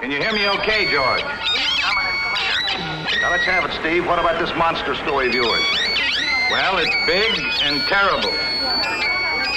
[0.00, 1.24] Can you hear me okay, George?
[3.22, 4.04] Now let's have it, Steve.
[4.04, 5.64] What about this monster story of yours?
[6.52, 7.32] Well, it's big
[7.64, 8.36] and terrible.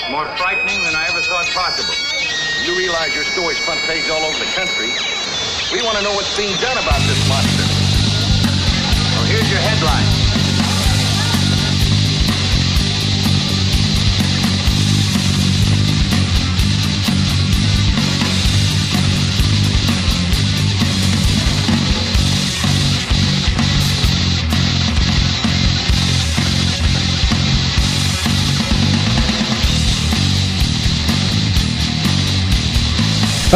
[0.10, 1.92] More frightening than I ever thought possible.
[2.64, 4.96] You realize your story's front page all over the country.
[5.76, 7.68] We want to know what's being done about this monster.
[9.20, 10.19] Well, here's your headline.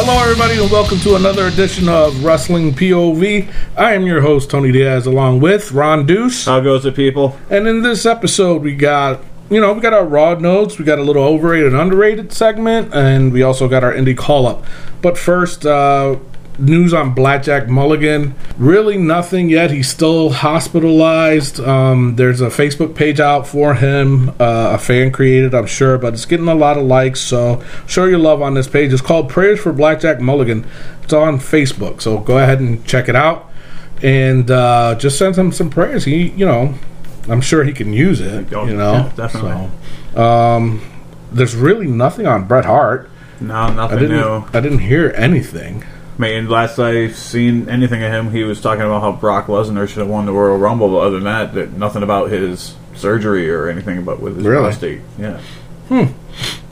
[0.05, 3.49] Hello, everybody, and welcome to another edition of Wrestling POV.
[3.77, 6.43] I am your host, Tony Diaz, along with Ron Deuce.
[6.43, 7.39] How goes it, people?
[7.49, 10.99] And in this episode, we got, you know, we got our raw notes, we got
[10.99, 14.65] a little overrated, and underrated segment, and we also got our indie call up.
[15.01, 16.17] But first, uh,
[16.57, 18.35] news on Blackjack Mulligan.
[18.57, 19.71] Really nothing yet.
[19.71, 21.59] He's still hospitalized.
[21.59, 26.13] Um, there's a Facebook page out for him, uh, a fan created, I'm sure, but
[26.13, 27.21] it's getting a lot of likes.
[27.21, 28.93] So show your love on this page.
[28.93, 30.65] It's called Prayers for Blackjack Mulligan.
[31.03, 32.01] It's on Facebook.
[32.01, 33.49] So go ahead and check it out.
[34.01, 36.03] And uh, just send him some prayers.
[36.03, 36.73] He, you know,
[37.29, 38.51] I'm sure he can use it.
[38.51, 39.69] You know, yeah, definitely.
[40.13, 40.81] So, um,
[41.31, 43.09] there's really nothing on Bret Hart.
[43.39, 44.17] No, nothing I didn't.
[44.17, 44.45] new.
[44.53, 45.85] I didn't hear anything.
[46.17, 49.87] I mean, last I seen anything of him, he was talking about how Brock Lesnar
[49.87, 50.89] should have won the Royal Rumble.
[50.89, 54.63] But other than that, that nothing about his surgery or anything about with his Really?
[54.63, 55.01] prostate.
[55.17, 55.39] Yeah.
[55.89, 56.03] Hmm.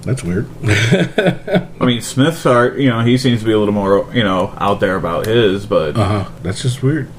[0.03, 0.47] That's weird.
[0.63, 4.53] I mean, Smith's art, you know, he seems to be a little more, you know,
[4.57, 6.29] out there about his, but Uh huh.
[6.43, 7.09] That's just weird.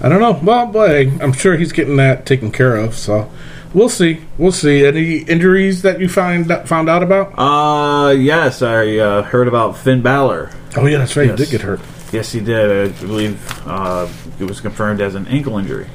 [0.00, 0.38] I don't know.
[0.42, 2.94] Well, but hey, I'm sure he's getting that taken care of.
[2.96, 3.30] So
[3.74, 4.20] we'll see.
[4.36, 4.84] We'll see.
[4.84, 7.38] Any injuries that you find found out about?
[7.38, 10.50] uh, yes, I uh, heard about Finn Balor.
[10.76, 11.26] Oh yeah, that's right.
[11.28, 11.38] Yes.
[11.38, 11.80] He did get hurt.
[12.12, 12.92] Yes, he did.
[12.92, 14.08] I believe uh,
[14.38, 15.86] it was confirmed as an ankle injury.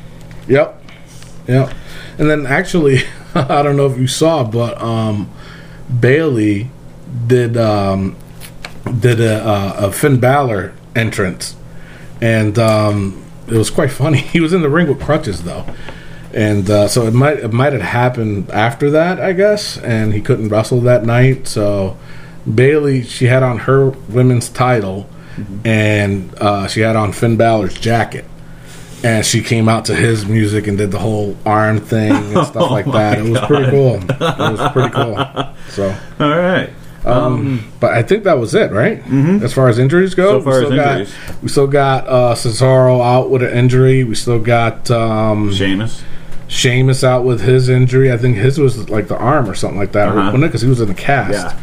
[0.48, 0.82] Yep.
[1.48, 1.74] Yep.
[2.20, 3.00] And then actually,
[3.36, 5.32] I don't know if you saw, but um,
[6.00, 6.70] Bayley
[7.28, 8.16] did um,
[9.00, 11.56] did a, a, a Finn Balor entrance,
[12.22, 14.18] and um, it was quite funny.
[14.34, 15.66] He was in the ring with crutches though,
[16.34, 20.22] and uh, so it might it might have happened after that, I guess, and he
[20.22, 21.48] couldn't wrestle that night.
[21.48, 21.98] So
[22.52, 25.08] Bayley, she had on her women's title,
[25.66, 28.26] and uh, she had on Finn Balor's jacket
[29.04, 32.72] and she came out to his music and did the whole arm thing and stuff
[32.72, 33.20] like that.
[33.20, 33.96] It was pretty cool.
[34.10, 34.20] It
[34.60, 35.16] was pretty cool.
[35.72, 36.70] So, All right.
[37.06, 39.04] um, but I think that was it, right?
[39.04, 39.44] Mm-hmm.
[39.44, 41.14] As far as injuries go, So far we as still injuries.
[41.28, 44.06] got we still got uh, Cesaro out with an injury.
[44.06, 46.02] We still got um, Sheamus.
[46.48, 48.12] Sheamus out with his injury.
[48.12, 50.18] I think his was like the arm or something like that, Uh-huh.
[50.26, 50.48] wasn't it?
[50.48, 51.56] Because he was in the cast.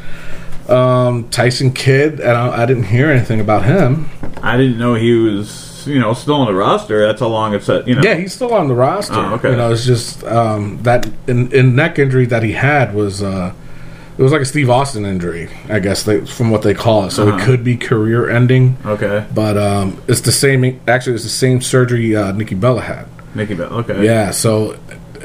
[0.68, 4.08] Um, Tyson Kidd, and I, I didn't hear anything about him.
[4.42, 7.04] I didn't know he was, you know, still on the roster.
[7.06, 8.02] That's how long it's at, you know.
[8.04, 9.14] Yeah, he's still on the roster.
[9.14, 9.50] Oh, okay.
[9.50, 13.52] You know, it's just um, that in, in neck injury that he had was uh,
[14.16, 17.10] it was like a Steve Austin injury, I guess they, from what they call it.
[17.10, 17.47] So it Uh-huh.
[17.47, 19.26] could be career ending, Okay.
[19.34, 20.80] but um, it's the same.
[20.86, 23.06] Actually, it's the same surgery uh, Nikki Bella had.
[23.34, 23.72] Nikki Bell.
[23.80, 24.04] Okay.
[24.04, 24.78] Yeah, so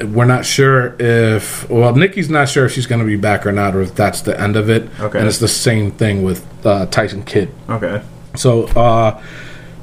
[0.04, 3.52] we're not sure if well, Nikki's not sure if she's going to be back or
[3.52, 4.88] not, or if that's the end of it.
[5.00, 5.18] Okay.
[5.18, 7.52] and it's the same thing with uh, Tyson Kidd.
[7.68, 8.02] Okay.
[8.36, 9.20] So, uh,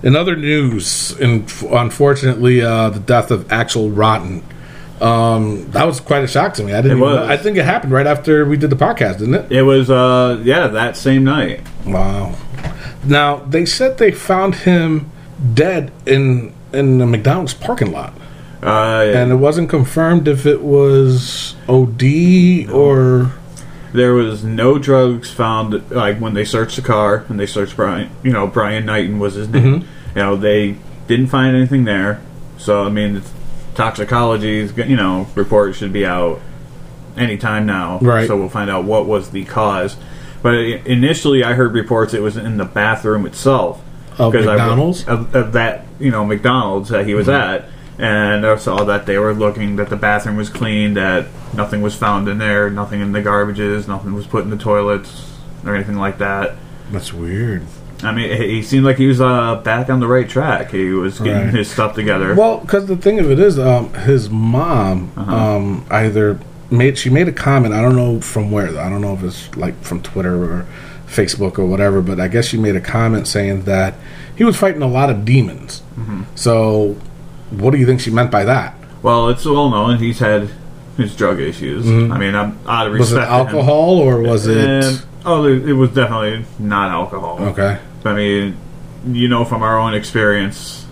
[0.04, 4.44] in other news, in, unfortunately, uh, the death of Axel Rotten.
[5.02, 6.72] Um, that was quite a shock to me.
[6.72, 6.92] I didn't.
[6.98, 7.30] It even- was.
[7.30, 9.52] I think it happened right after we did the podcast, didn't it?
[9.52, 11.62] It was, uh, yeah, that same night.
[11.86, 12.36] Wow.
[13.06, 15.12] Now they said they found him
[15.54, 18.14] dead in in the McDonald's parking lot,
[18.62, 23.32] Uh, and it wasn't confirmed if it was OD or.
[23.94, 28.10] there was no drugs found, like, when they searched the car and they searched Brian,
[28.24, 29.82] you know, Brian Knighton was his name.
[29.82, 30.18] Mm-hmm.
[30.18, 30.76] You know, they
[31.08, 32.20] didn't find anything there.
[32.58, 33.22] So, I mean,
[33.76, 36.40] toxicology, you know, report should be out
[37.18, 38.00] anytime now.
[38.00, 38.28] Right.
[38.28, 39.96] So we'll find out what was the cause.
[40.42, 43.82] But initially, I heard reports it was in the bathroom itself.
[44.20, 45.04] Of 'Cause I- McDonald's?
[45.08, 47.66] of, of that, you know, McDonald's that he was at.
[48.00, 51.26] And I saw that they were looking that the bathroom was clean, that
[51.56, 55.32] nothing was found in there, nothing in the garbages, nothing was put in the toilets
[55.66, 56.56] or anything like that.
[56.92, 57.62] That's weird.
[58.02, 60.72] I mean, he he seemed like he was uh, back on the right track.
[60.72, 61.54] He was getting Right.
[61.54, 62.34] his stuff together.
[62.36, 65.34] Well, because the thing of it is, um, his mom Uh-huh.
[65.36, 66.40] um, either
[66.72, 67.74] made she made a comment.
[67.76, 68.68] I don't know from where.
[68.78, 70.66] I don't know if it's like from Twitter or
[71.14, 72.02] Facebook or whatever.
[72.02, 73.96] But I guess she made a comment saying that
[74.36, 75.82] he was fighting a lot of demons.
[75.96, 76.24] Mm-hmm.
[76.36, 76.94] So,
[77.52, 78.76] what do you think she meant by that?
[79.02, 80.50] Well, it's well known he's had
[80.98, 81.88] his drug issues.
[81.88, 83.00] I mean, I'm out of Mm-hmm.
[83.00, 83.32] Was it respect.
[83.32, 84.84] alcohol or was it?
[84.84, 87.40] Um, oh, it it was definitely not alcohol.
[87.50, 87.80] okay.
[88.06, 88.58] I mean,
[89.08, 90.83] you know from our own experience,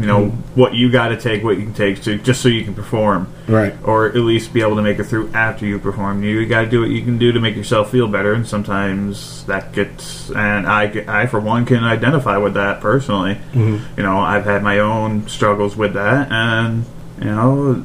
[0.00, 2.64] you know what you got to take, what you can take, to, just so you
[2.64, 3.74] can perform, Right.
[3.84, 6.22] or at least be able to make it through after you perform.
[6.22, 9.44] You got to do what you can do to make yourself feel better, and sometimes
[9.44, 10.30] that gets.
[10.30, 13.34] And I, I for one, can identify with that personally.
[13.52, 13.98] Mm-hmm.
[13.98, 16.84] You know, I've had my own struggles with that, and
[17.18, 17.84] you know,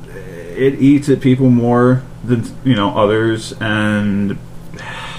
[0.56, 4.38] it eats at people more than you know others, and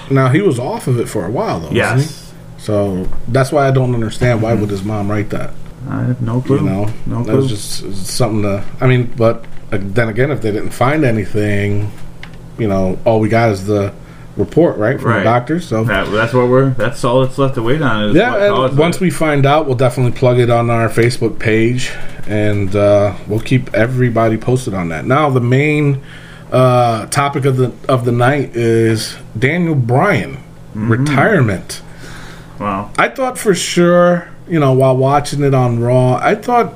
[0.09, 1.67] Now he was off of it for a while though.
[1.69, 2.21] wasn't yes.
[2.21, 2.61] he?
[2.61, 4.61] So that's why I don't understand why mm-hmm.
[4.61, 5.53] would his mom write that.
[5.89, 6.57] I have no clue.
[6.57, 7.35] You know, no that clue.
[7.37, 8.63] was just something to.
[8.81, 11.91] I mean, but uh, then again, if they didn't find anything,
[12.57, 13.93] you know, all we got is the
[14.35, 15.17] report, right, from Right.
[15.19, 15.59] the doctor.
[15.59, 16.69] So That, that's what we're.
[16.71, 18.09] That's all that's left to wait on.
[18.09, 21.91] Is yeah, what once we find out, we'll definitely plug it on our Facebook page,
[22.27, 25.05] and uh, we'll keep everybody posted on that.
[25.05, 26.01] Now, the main
[26.51, 30.37] uh, topic of the of the night is Daniel Bryan
[30.75, 30.91] Mm-hmm.
[30.91, 31.81] retirement.
[32.59, 32.91] Wow.
[32.99, 36.73] I thought for sure, you know, while watching it on Raw, I thought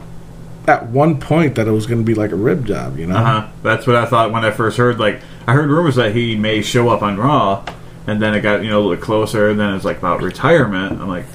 [0.68, 3.15] at one point that it was going to be like a rib job, you know.
[3.15, 3.47] Uh huh.
[3.63, 5.00] That's what I thought when I first heard.
[5.00, 7.65] Like, I heard rumors that he may show up on Raw,
[8.07, 9.50] and then it got you know a little closer.
[9.50, 11.00] And then it's like about retirement.
[11.01, 11.25] I'm like,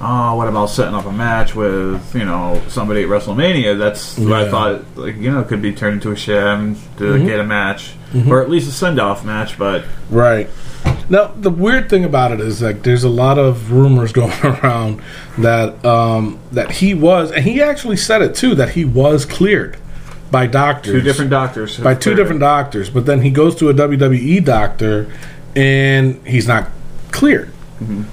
[0.00, 3.78] oh, what about setting up a match with you know somebody at WrestleMania?
[3.78, 4.50] That's what I Yeah.
[4.50, 4.82] thought.
[4.96, 7.26] Like, you know, could be turned into a sham to Mm-hmm.
[7.26, 7.92] get a match,
[8.28, 9.56] or at least a send off match.
[9.58, 10.48] But Right.
[11.12, 15.02] Now, the weird thing about it is like there's a lot of rumors going around
[15.36, 19.76] that um, that he was, and he actually said it too, that he was cleared
[20.30, 22.88] by doctors, two different doctors by two different doctors.
[22.88, 25.12] But then he goes to a WWE doctor,
[25.54, 26.70] and he's not
[27.10, 27.52] cleared.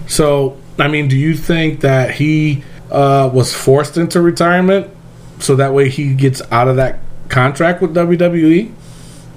[0.08, 4.92] So, I mean, do you think that he uh, was forced into retirement
[5.40, 7.00] so that way he gets out of that
[7.30, 8.72] contract with E?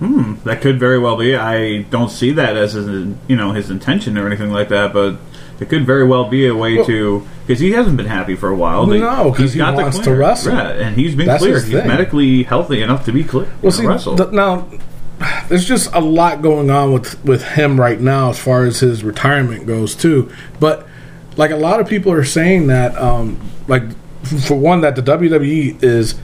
[0.02, 0.43] WWE?
[0.44, 1.37] That could very well be.
[1.37, 2.87] I don't see that as his,
[3.28, 5.16] you know his intention or anything like that, but
[5.60, 8.49] it could very well be a way Well- to because he hasn't been happy for
[8.49, 8.87] a while.
[8.87, 10.52] No, 'cause he's he got wants to wrestle.
[10.54, 11.56] Yeah, and he's been That's cleared.
[11.56, 11.88] his He's thing.
[11.88, 13.46] medically healthy enough to be clear.
[13.62, 14.16] Well, to see, wrestle.
[14.16, 14.66] th- now
[15.49, 19.04] there's just a lot going on with with him right now as far as his
[19.04, 20.31] retirement goes too.
[20.58, 20.87] But
[21.37, 23.37] like a lot of people are saying that, um,
[23.69, 23.82] like
[24.46, 26.14] for one, that the WWE is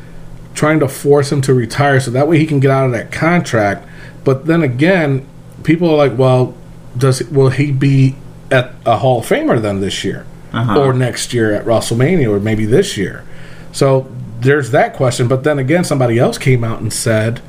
[0.58, 3.10] trying to force him to retire so that way he can get out of that
[3.12, 3.86] contract.
[4.24, 5.26] But then again,
[5.62, 6.54] people are like, well,
[6.96, 8.16] does will he be
[8.50, 10.80] at a Hall of Famer then this year Uh-huh.
[10.80, 13.24] or next year at WrestleMania or maybe this year?
[13.72, 14.10] So
[14.40, 15.28] there's that question.
[15.28, 17.40] But then again, somebody else came out and said,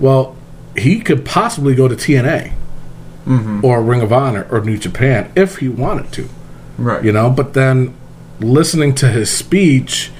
[0.00, 0.36] well,
[0.76, 2.52] he could possibly go to TNA
[3.64, 6.28] or Ring of Honor or New Japan if he wanted to
[6.78, 7.02] right.
[7.04, 7.92] you know but then
[8.38, 10.12] listening to his speech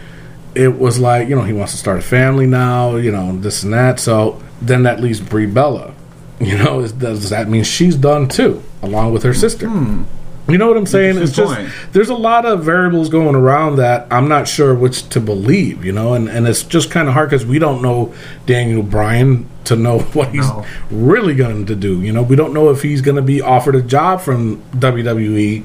[0.56, 3.62] it was like you know he wants to start a family now you know this
[3.62, 5.94] and that so then that leaves Brie Bella
[6.40, 10.04] you know is, does that mean she's done too along with her sister hmm.
[10.50, 11.70] you know what I'm saying it's just point.
[11.92, 15.92] there's a lot of variables going around that I'm not sure which to believe you
[15.92, 18.14] know and, and it's just kind of hard because we don't know
[18.46, 20.64] Daniel Bryan to know what he's No.
[20.90, 23.74] really going to do you know we don't know if he's going to be offered
[23.74, 25.64] a job from WWE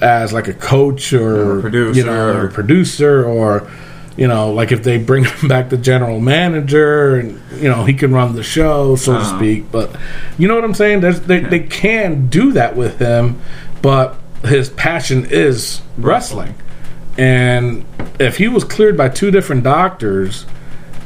[0.00, 2.00] as like a coach or, Or a producer.
[2.00, 3.70] you know, or a producer, or
[4.16, 7.94] you know, like if they bring him back the general manager, and you know, he
[7.94, 9.38] can run the show, so to Uh-huh.
[9.38, 9.70] speak.
[9.72, 9.94] But
[10.38, 11.00] you know what I'm saying?
[11.00, 13.40] There's, they they can do that with him,
[13.80, 16.54] but his passion is wrestling.
[17.18, 17.84] And
[18.18, 20.46] if he was cleared by two different doctors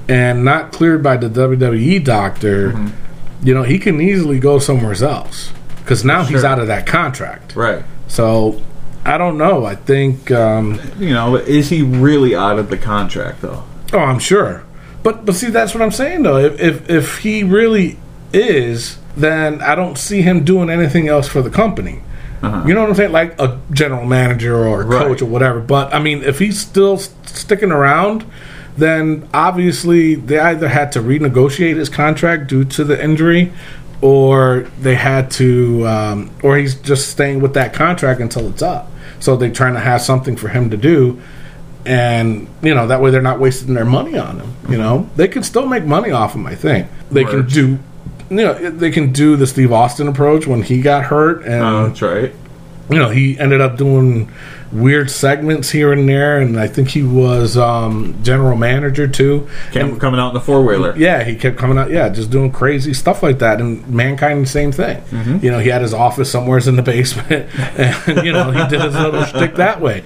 [0.08, 3.46] and not cleared by the WWE doctor, Mm-hmm.
[3.46, 7.54] you know, he can easily go somewhere else because now he's out of that contract.
[7.56, 7.84] Right.
[8.08, 8.62] So
[9.06, 9.64] I don't know.
[9.64, 10.30] I think.
[10.30, 13.62] Um, You know, is he really out of the contract though?
[13.92, 14.64] oh, I'm sure.
[15.02, 16.36] But but see, that's what I'm saying though.
[16.38, 17.98] If if if he really
[18.32, 22.02] is, then I don't see him doing anything else for the company.
[22.42, 23.10] You know what I'm saying?
[23.12, 25.02] Like a general manager or a Right.
[25.04, 25.58] coach or whatever.
[25.58, 28.24] But I mean, if he's still sticking around,
[28.78, 33.52] then obviously they either had to renegotiate his contract due to the injury,
[34.00, 38.92] or they had to, um, or he's just staying with that contract until it's up.
[39.20, 41.20] So they're trying to have something for him to do,
[41.84, 44.52] and you know that way they're not wasting their money on him.
[44.68, 46.46] You know they can still make money off him.
[46.46, 47.78] I think they can do.
[48.28, 51.86] You know they can do the Steve Austin approach when he got hurt, and Uh,
[51.88, 52.32] that's right.
[52.90, 54.30] you know he ended up doing
[54.72, 59.48] weird segments here and there, and I think he was um, general manager too.
[59.72, 60.96] Came, coming out in the four wheeler.
[60.96, 61.90] Yeah, he kept coming out.
[61.90, 63.60] Yeah, just doing crazy stuff like that.
[63.60, 65.02] And mankind, same thing.
[65.42, 68.80] You know, he had his office somewheres in the basement, and you know he did
[68.82, 70.04] his little shtick that way.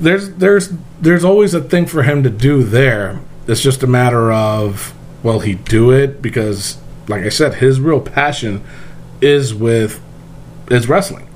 [0.00, 3.20] There's there's there's always a thing for him to do there.
[3.46, 8.00] It's just a matter of will he do it because, like I said, his real
[8.00, 8.64] passion
[9.20, 10.00] is with
[10.70, 11.28] is wrestling.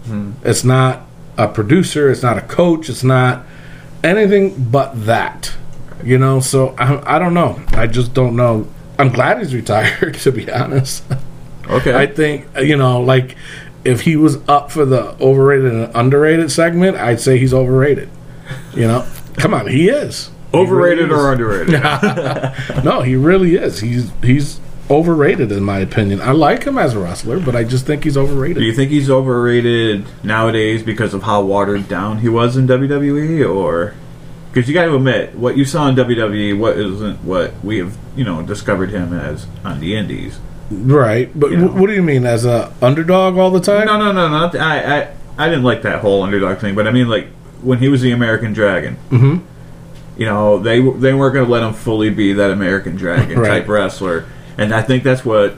[0.45, 1.06] It's not
[1.39, 2.11] a producer.
[2.11, 2.89] It's not a coach.
[2.89, 3.45] It's not
[4.05, 5.55] anything but that.
[6.05, 7.61] You know, so I, I don't know.
[7.69, 8.69] I just don't know.
[8.99, 11.05] I'm glad he's retired, to be honest.
[11.69, 11.95] Okay.
[11.95, 13.37] I think you know, like
[13.85, 18.09] if he was up for the overrated and underrated segment, I'd say he's overrated.
[18.75, 21.73] You know, come on, he is He Overrated really or is.
[21.73, 22.85] underrated?
[22.85, 23.81] No, he really is.
[23.81, 26.21] He's he's overrated in my opinion.
[26.21, 28.59] I like him as a wrestler, but I just think he's overrated.
[28.59, 33.49] Do you think he's overrated nowadays because of how watered down he was in WWE,
[33.49, 33.95] or
[34.53, 37.97] because you got to admit what you saw in WWE, what isn't what we have,
[38.17, 40.39] you know, discovered him as on the Indies.
[40.71, 41.67] right, but You know.
[41.69, 43.87] what do you mean as a underdog all the time?
[43.87, 44.59] No, no, no, no.
[44.59, 47.29] I, I, I didn't like that whole underdog thing, but I mean, like
[47.63, 48.97] when he was the American Dragon.
[49.11, 49.43] Mhm.
[50.19, 53.49] You know, they they weren't going to let him fully be that American Dragon Right.
[53.49, 54.25] type wrestler,
[54.59, 55.57] and I think that's what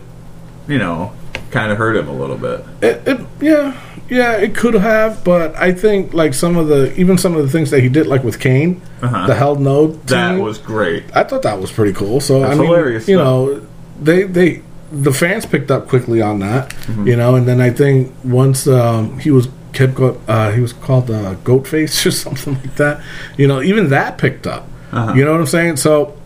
[0.67, 1.13] you know
[1.51, 2.65] kind of hurt him a little bit.
[2.83, 7.17] It, it, yeah, yeah, it could have, but I think like some of the even
[7.19, 9.27] some of the things that he did, like with Kane, Uh-huh.
[9.27, 11.05] the Hell No, That was great.
[11.17, 12.21] I thought that was pretty cool.
[12.21, 13.25] So That's I mean, hilarious you stuff.
[13.25, 13.67] know,
[14.03, 14.63] they they
[14.93, 17.07] the fans picked up quickly on that, Mm-hmm.
[17.09, 20.73] you know, and then I think once um, he was kept go, uh, he was
[20.73, 23.01] called uh, Goat Face or something like that,
[23.39, 24.67] you know, even that picked up.
[24.93, 25.13] Uh-huh.
[25.15, 25.77] You know what I'm saying?
[25.77, 26.17] So,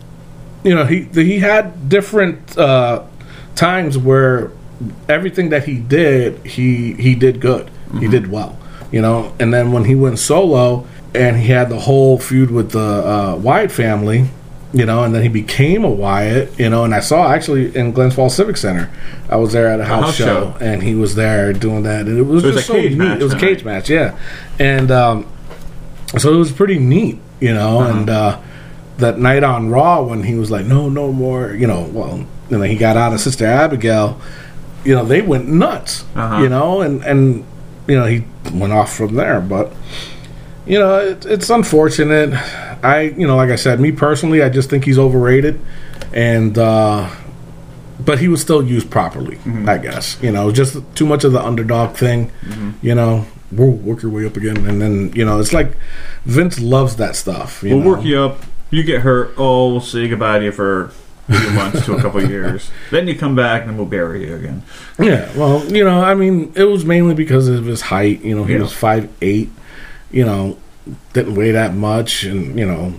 [0.63, 3.03] you know, he he had different uh,
[3.55, 4.51] times where
[5.09, 7.67] everything that he did, he he did good.
[7.67, 7.99] Mm-hmm.
[7.99, 8.57] He did well.
[8.91, 12.71] You know, and then when he went solo and he had the whole feud with
[12.71, 14.29] the uh, Wyatt family,
[14.71, 17.91] you know, and then he became a Wyatt, you know, and I saw actually in
[17.91, 18.91] Glens Falls Civic Center,
[19.29, 20.57] I was there at a house, house show, show.
[20.61, 22.79] and he was there doing that, and it was So it was just a so
[22.81, 22.97] cage neat.
[22.99, 24.17] match It was a cage match, yeah,
[24.59, 25.27] and um,
[26.17, 27.97] so it was pretty neat, you know, Uh-huh.
[27.97, 28.39] and uh,
[28.97, 32.27] that night on Raw when he was like, no, no more, you know, well, and
[32.61, 34.19] then he got out of Sister Abigail,
[34.85, 36.41] you know, they went nuts, Uh-huh.
[36.43, 37.43] you know, and and
[37.87, 38.23] you know he
[38.53, 39.73] went off from there, but
[40.65, 42.33] you know, it, it's unfortunate.
[42.83, 45.59] I, you know, like I said, me personally, I just think he's overrated,
[46.13, 47.09] and uh,
[47.99, 49.67] but he was still used properly, Mm-hmm.
[49.69, 50.17] I guess.
[50.21, 52.31] You know, just too much of the underdog thing.
[52.45, 52.71] Mm-hmm.
[52.81, 55.73] You know, we'll work your way up again, and then you know, it's like
[56.25, 57.63] Vince loves that stuff.
[57.63, 57.89] You We'll know?
[57.89, 58.37] work you up.
[58.73, 59.35] You get hurt.
[59.37, 60.91] Oh, we'll say goodbye to you for
[61.29, 62.71] a few months to a couple of years.
[62.89, 64.63] Then you come back, and then we'll bury you again.
[64.97, 68.21] Yeah, well, you know, I mean, it was mainly because of his height.
[68.21, 68.61] You know, he Yeah.
[68.61, 69.51] was five eight.
[70.09, 70.57] You know,
[71.13, 72.95] didn't weigh that much, and you know,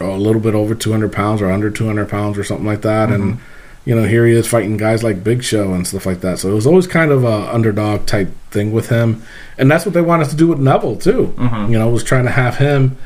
[0.00, 2.82] a little bit over two hundred pounds or under two hundred pounds or something like
[2.82, 3.08] that.
[3.08, 3.88] And mm-hmm.
[3.88, 6.40] you know, here he is fighting guys like Big Show and stuff like that.
[6.40, 9.22] So it was always kind of a underdog type thing with him,
[9.56, 11.32] and that's what they wanted to do with Neville too.
[11.38, 11.72] Mm-hmm.
[11.72, 12.98] You know, was trying to have him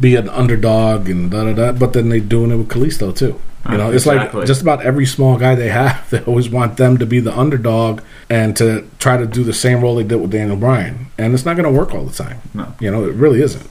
[0.00, 1.72] be an underdog and da da da.
[1.72, 3.40] But then they're doing it with Kalisto too.
[3.68, 4.40] You know, Uh, it's exactly.
[4.40, 7.36] like just about every small guy they have, they always want them to be the
[7.36, 8.00] underdog
[8.30, 11.08] and to try to do the same role they did with Daniel Bryan.
[11.18, 12.38] And it's not going to work all the time.
[12.54, 12.72] No.
[12.80, 13.68] You know, it really isn't.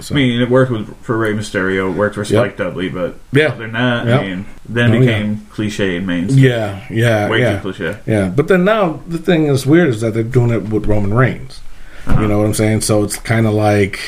[0.00, 3.16] So, I mean, it worked with, for Rey Mysterio, it worked for Spike Dudley, but
[3.32, 3.46] Yeah.
[3.48, 4.20] other than that, Yep.
[4.20, 6.44] I mean, then Oh, it became cliche and mainstream.
[6.44, 7.58] yeah, yeah, Way yeah.
[7.58, 7.96] too cliche.
[8.06, 11.14] Yeah, but then now the thing is weird is that they're doing it with Roman
[11.14, 11.60] Reigns.
[12.06, 12.20] Uh-huh.
[12.20, 12.82] You know what I'm saying?
[12.82, 13.98] So it's kind of like,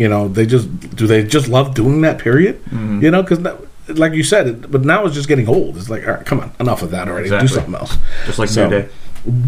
[0.00, 0.66] you know, they just
[0.96, 2.64] do they just love doing that period?
[2.64, 3.02] Mm-hmm.
[3.04, 3.40] You know, because
[3.98, 5.76] like you said, it, but now it's just getting old.
[5.76, 7.26] It's like, all right, come on, enough of that already.
[7.26, 7.48] Exactly.
[7.48, 7.96] Do something else.
[8.26, 8.88] Just like So- New Day.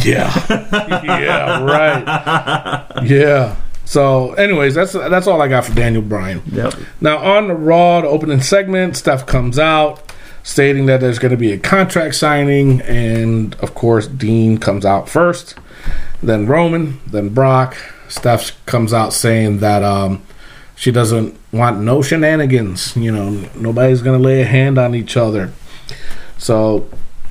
[0.05, 0.31] Yeah,
[1.03, 3.03] yeah, right.
[3.07, 3.57] Yeah.
[3.87, 6.43] So, anyways, that's that's all I got for Daniel Bryan.
[6.53, 6.75] Yep.
[7.01, 11.37] Now on the Raw, the opening segment, Steph comes out stating that there's going to
[11.39, 15.55] be a contract signing, and of course, Dean comes out first,
[16.23, 17.77] then Roman, then Brock.
[18.09, 20.21] Steph comes out saying that um,
[20.83, 22.97] she doesn't want no shenanigans.
[22.97, 25.53] You know, nobody's going to lay a hand on each other.
[26.39, 26.89] So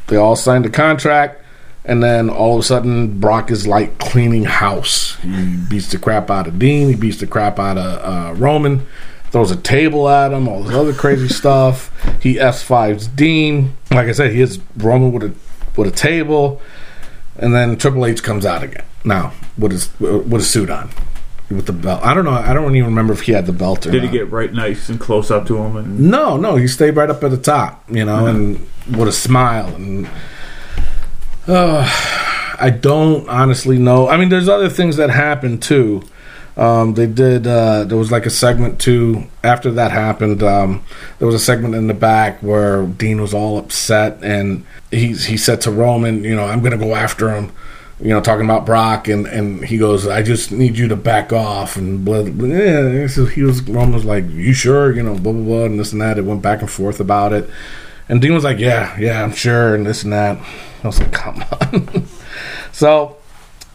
[0.07, 1.43] they all signed the contract,
[1.83, 5.17] and then all of a sudden, Brock is like cleaning house.
[5.17, 6.87] He beats the crap out of Dean.
[6.87, 8.87] He beats the crap out of uh, Roman.
[9.31, 10.47] Throws a table at him.
[10.47, 11.91] All this other crazy stuff.
[12.21, 13.75] He F5s Dean.
[13.89, 15.35] Like I said, he hits Roman with a
[15.75, 16.61] with a table,
[17.35, 18.85] and then Triple H comes out again.
[19.03, 20.89] Now with his with a suit on,
[21.55, 22.03] with the belt.
[22.03, 22.31] I don't know.
[22.31, 24.89] I don't even remember if he had the belt or Did he get right nice
[24.89, 25.75] and close up to him?
[25.75, 28.67] And No, no, he stayed right up at the top, you know, and
[28.97, 29.73] with a smile.
[29.75, 30.09] And
[31.47, 31.85] uh,
[32.59, 34.07] I don't honestly know.
[34.07, 36.03] I mean, there's other things that happened too.
[36.57, 37.47] Um, they did.
[37.47, 39.23] Uh, there was like a segment too.
[39.43, 40.83] After that happened, um,
[41.17, 45.37] there was a segment in the back where Dean was all upset, and he he
[45.37, 47.51] said to Roman, "You know, I'm going to go after him."
[48.01, 51.31] You know, talking about Brock, and, and he goes, "I just need you to back
[51.31, 55.33] off." And blah, blah, yeah, so he was almost like, "You sure?" You know, blah
[55.33, 56.17] blah blah, and this and that.
[56.17, 57.49] It went back and forth about it,
[58.09, 60.37] and Dean was like, "Yeah, yeah, I'm sure," and this and that.
[60.83, 62.05] I was like, "Come on."
[62.71, 63.17] so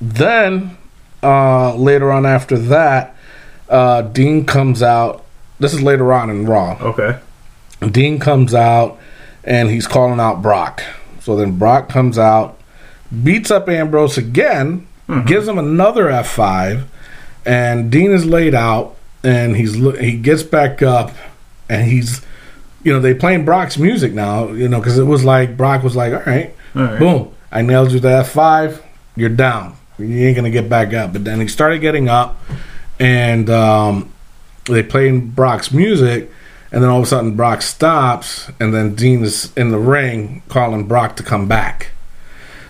[0.01, 0.77] then
[1.23, 3.17] uh, later on after that,
[3.69, 5.25] uh, Dean comes out.
[5.59, 6.77] This is later on in Raw.
[6.81, 7.19] Okay.
[7.91, 8.99] Dean comes out
[9.45, 10.83] and he's calling out Brock.
[11.21, 12.56] So then Brock comes out,
[13.23, 14.87] beats up Ambrose again,
[15.27, 16.85] gives him another F5,
[17.45, 21.13] and Dean is laid out and he's he gets back up
[21.69, 22.23] and he's
[22.83, 25.95] you know they playing Brock's music now, you know, cuz it was like Brock was
[25.97, 26.99] like, "All right, All right.
[26.99, 28.81] boom, I nailed you to F5,
[29.17, 29.75] you're down.
[29.99, 32.37] You ain't going to get back up." But then he started getting up
[33.01, 34.13] and um
[34.67, 36.31] they playing Brock's music,
[36.73, 40.43] and then all of a sudden Brock stops, and then Dean is in the ring
[40.49, 41.93] calling Brock to come back.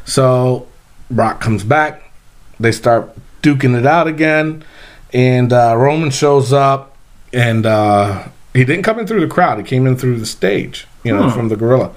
[0.06, 0.66] So
[1.10, 2.10] Brock comes back,
[2.58, 3.10] they start
[3.42, 4.64] duking it out again,
[5.12, 6.96] and uh, Roman shows up,
[7.32, 10.86] and uh, he didn't come in through the crowd; he came in through the stage,
[11.04, 11.36] you know, Huh.
[11.36, 11.92] from the gorilla,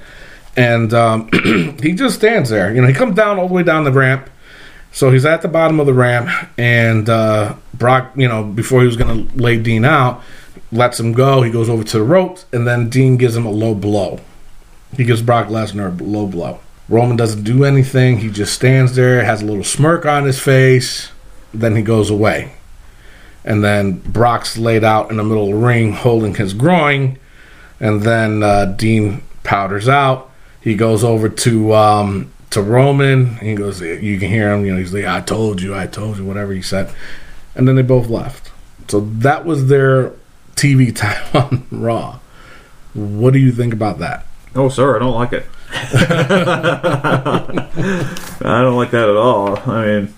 [0.57, 1.29] and um,
[1.81, 2.73] he just stands there.
[2.73, 4.29] You know, he comes down all the way down the ramp.
[4.91, 8.87] So he's at the bottom of the ramp, and uh, Brock, you know, before he
[8.87, 10.23] was going to lay Dean out,
[10.71, 11.43] lets him go.
[11.43, 14.19] He goes over to the ropes, and then Dean gives him a low blow.
[14.97, 16.59] He gives Brock Lesnar a low blow.
[16.89, 18.17] Roman doesn't do anything.
[18.17, 21.11] He just stands there, has a little smirk on his face.
[21.53, 22.53] Then he goes away.
[23.45, 27.17] And then Brock's laid out in the middle of the ring holding his groin.
[27.79, 30.31] And then uh, Dean powders out.
[30.61, 33.37] He goes over to um, to Roman.
[33.37, 34.65] He goes, you can hear him.
[34.65, 36.93] You know, he's like, "I told you, I told you," whatever he said.
[37.55, 38.51] And then they both left.
[38.89, 40.11] So that was their
[40.55, 42.19] TV time on Raw.
[42.93, 44.25] What do you think about that?
[44.55, 45.45] Oh, sir, I don't like it.
[47.31, 49.57] I don't like that at all.
[49.69, 50.13] I mean,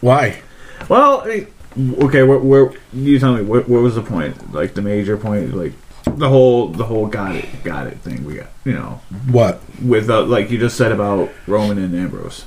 [0.00, 0.40] Why?
[0.88, 2.22] well, okay.
[2.22, 3.42] Where, where you tell me?
[3.42, 4.52] What, what was the point?
[4.52, 5.54] Like the major point?
[5.54, 5.72] Like
[6.04, 8.48] the whole the whole got it got it thing we got.
[8.64, 9.60] You know, What?
[9.82, 12.44] with uh, like you just said about Roman and Ambrose.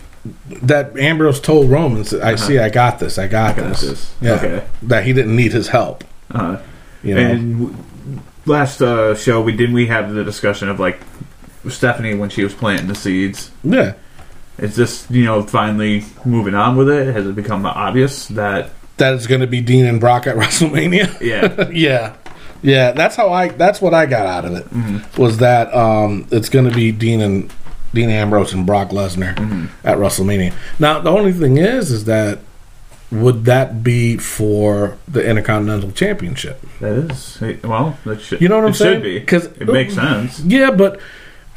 [0.63, 3.61] That Ambrose told Roman, "I see, I got this, I got, Uh-huh.
[3.61, 4.13] I got this." this.
[4.21, 4.63] Yeah, Okay.
[4.83, 6.03] that he didn't need his help.
[6.31, 6.57] Uh,
[7.03, 7.75] You know, And w-
[8.47, 10.99] last uh, show we didn't we have the discussion of like
[11.69, 13.51] Stephanie when she was planting the seeds.
[13.63, 13.93] yeah,
[14.57, 17.13] Is this you know finally moving on with it?
[17.13, 21.19] Has it become obvious that that is going to be Dean and Brock at WrestleMania.
[21.21, 22.15] yeah yeah,
[22.61, 22.91] yeah.
[22.91, 23.49] That's how I.
[23.49, 24.65] That's what I got out of it.
[24.69, 25.21] Mm-hmm.
[25.21, 27.53] Was that um, it's going to be Dean and
[27.93, 29.65] Dean Ambrose and Brock Lesnar Mm-hmm.
[29.87, 30.53] at WrestleMania.
[30.79, 32.39] Now the only thing is, is that
[33.11, 36.59] would that be for the Intercontinental Championship?
[36.81, 38.95] that is well that should You know what I'm saying?
[38.95, 40.39] should be 'Cause- it makes sense.
[40.41, 40.99] Yeah, but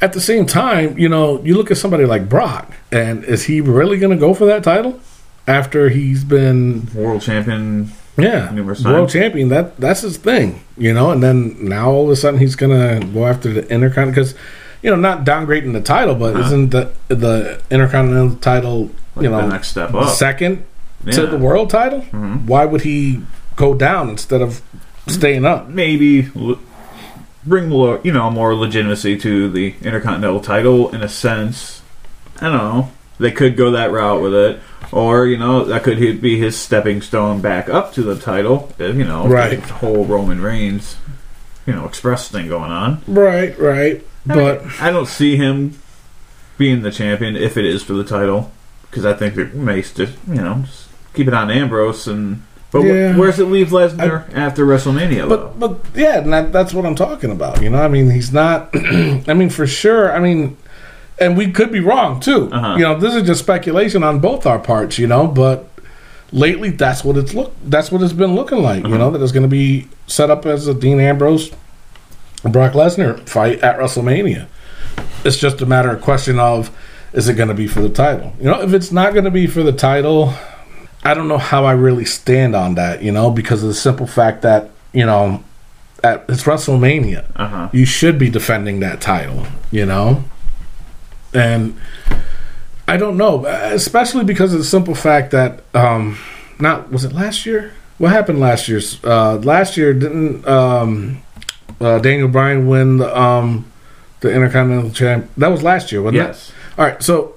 [0.01, 3.61] at the same time, you know, you look at somebody like Brock, and is he
[3.61, 4.99] really going to go for that title
[5.47, 7.91] after he's been, World champion.
[8.17, 9.13] yeah, world times.
[9.13, 9.49] champion?
[9.49, 11.11] That that's his thing, you know.
[11.11, 14.35] And then now all of a sudden he's going to go after the Intercontinental because,
[14.83, 16.45] you know, not downgrading the title, but Uh-huh.
[16.45, 20.09] isn't the the Intercontinental title, Like you know, the next step up.
[20.09, 20.63] second to
[21.11, 21.13] Yeah.
[21.17, 21.31] Mm-hmm.
[21.31, 22.01] the world title?
[22.45, 23.21] Why would he
[23.55, 24.61] go down instead of
[25.07, 25.67] staying up?
[25.69, 26.29] Maybe
[27.49, 31.81] bring more you know more legitimacy to the Intercontinental title in a sense.
[32.39, 32.91] I don't know.
[33.19, 34.61] They could go that route with it,
[34.93, 38.71] or you know that could be his stepping stone back up to the title.
[38.79, 39.61] uh, You know, Right.
[39.61, 40.95] The whole Roman Reigns,
[41.65, 43.01] you know, express thing going on.
[43.07, 44.05] Right, right.
[44.25, 45.79] But I don't see him
[46.57, 48.51] being the champion if it is for the title,
[48.89, 52.43] because I think it makes just you know just keep it on Ambrose and.
[52.71, 53.17] But Yeah.
[53.17, 55.27] where's it leave Lesnar after WrestleMania?
[55.27, 55.53] though?
[55.57, 57.61] But but yeah, and that, that's what I'm talking about.
[57.61, 58.69] You know, I mean, he's not.
[58.75, 60.13] I mean, for sure.
[60.13, 60.55] I mean,
[61.19, 62.49] and we could be wrong too.
[62.51, 62.75] Uh-huh.
[62.77, 64.99] You know, this is just speculation on both our parts.
[64.99, 65.67] You know, but
[66.31, 67.55] lately that's what it's look.
[67.63, 68.85] That's what it's been looking like.
[68.85, 71.49] You know, that it's going to be set up as a Dean Ambrose,
[72.43, 74.47] Brock Lesnar fight at WrestleMania.
[75.25, 76.69] It's just a matter of question of
[77.13, 78.31] is it going to be for the title?
[78.37, 80.33] You know, if it's not going to be for the title,
[81.03, 84.07] I don't know how I really stand on that, you know, because of the simple
[84.07, 85.43] fact that, you know,
[86.03, 87.25] at it's WrestleMania.
[87.35, 87.69] Uh-huh.
[87.71, 90.23] You should be defending that title, you know?
[91.33, 91.79] And
[92.87, 96.17] I don't know, especially because of the simple fact that um
[96.59, 97.73] not was it last year?
[97.97, 98.81] What happened last year?
[99.03, 101.21] Uh last year didn't um
[101.79, 103.71] uh, Daniel Bryan win the um
[104.19, 105.29] the Intercontinental Champ?
[105.37, 106.27] That was last year, wasn't it?
[106.27, 106.51] Yes.
[106.77, 107.35] All right, so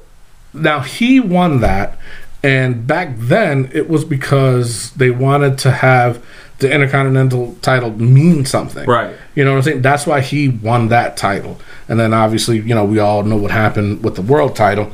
[0.53, 1.99] now he won that,
[2.43, 6.25] and back then it was because they wanted to have
[6.59, 8.87] the Intercontinental title mean something.
[8.87, 9.17] Right.
[9.35, 9.83] You know what I'm saying?
[9.83, 11.61] That's why he won that title.
[11.89, 14.93] And then obviously, you know, we all know what happened with the world title.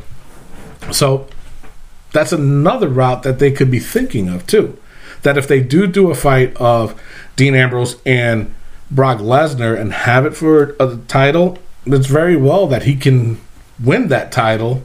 [0.91, 1.27] So
[2.13, 4.79] that's another route that they could be thinking of too.
[5.23, 7.01] That if they do do a fight of
[7.37, 8.55] Dean Ambrose and
[8.91, 13.41] Brock Lesnar and have it for a title, it's very well that he can
[13.83, 14.85] win that title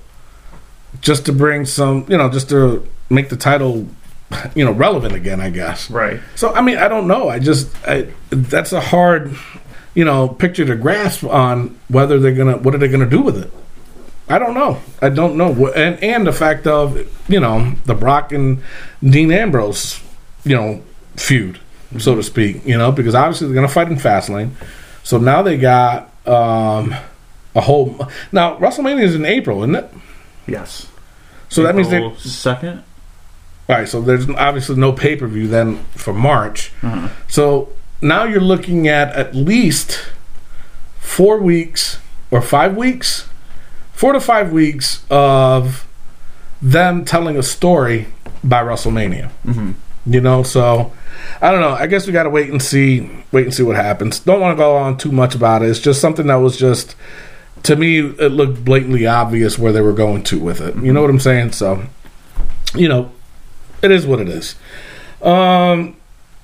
[1.04, 3.88] just to bring some, you know, just to make the title
[4.56, 5.40] you know, relevant again.
[5.40, 5.90] I guess.
[5.90, 6.20] Right.
[6.36, 7.30] So I mean, I don't know.
[7.30, 9.36] I just I, that's a hard,
[9.94, 13.38] you know, picture to grasp on whether they're gonna what are they gonna do with
[13.38, 13.52] it.
[14.30, 14.80] I don't know.
[15.02, 15.72] I don't know.
[15.74, 16.98] And and the fact of
[17.30, 18.62] you know the Brock and
[19.04, 20.02] Dean Ambrose,
[20.44, 20.82] you know,
[21.16, 21.60] feud,
[22.00, 22.66] so to speak.
[22.66, 24.52] You know, because obviously they're gonna fight in Fastlane.
[25.04, 26.96] So now they got um
[27.56, 28.08] a whole.
[28.32, 29.90] Now WrestleMania is in April, isn't it?
[30.48, 30.88] Yes.
[31.54, 32.02] So that means they.
[32.02, 32.84] All second.
[33.68, 33.88] right.
[33.88, 36.72] So there's obviously no pay per view then for March.
[36.82, 37.10] Uh-huh.
[37.28, 37.70] So
[38.02, 40.04] now you're looking at at least
[41.00, 42.00] four weeks
[42.32, 43.30] or five weeks,
[43.92, 45.88] four to five weeks of
[46.62, 48.08] them telling a story
[48.44, 49.30] by WrestleMania.
[49.46, 49.72] Mm-hmm.
[50.06, 50.92] You know, so
[51.42, 51.74] I don't know.
[51.74, 54.20] I guess we got to wait and see, wait and see what happens.
[54.20, 55.70] Don't want to go on too much about it.
[55.70, 56.96] It's just something that was just
[57.64, 58.00] to me.
[58.00, 60.76] It looked blatantly obvious where they were going to with it.
[60.78, 61.54] You know what I'm saying?
[61.54, 61.84] So,
[62.76, 63.12] you know,
[63.82, 64.56] it is what it is.
[65.22, 65.96] Um,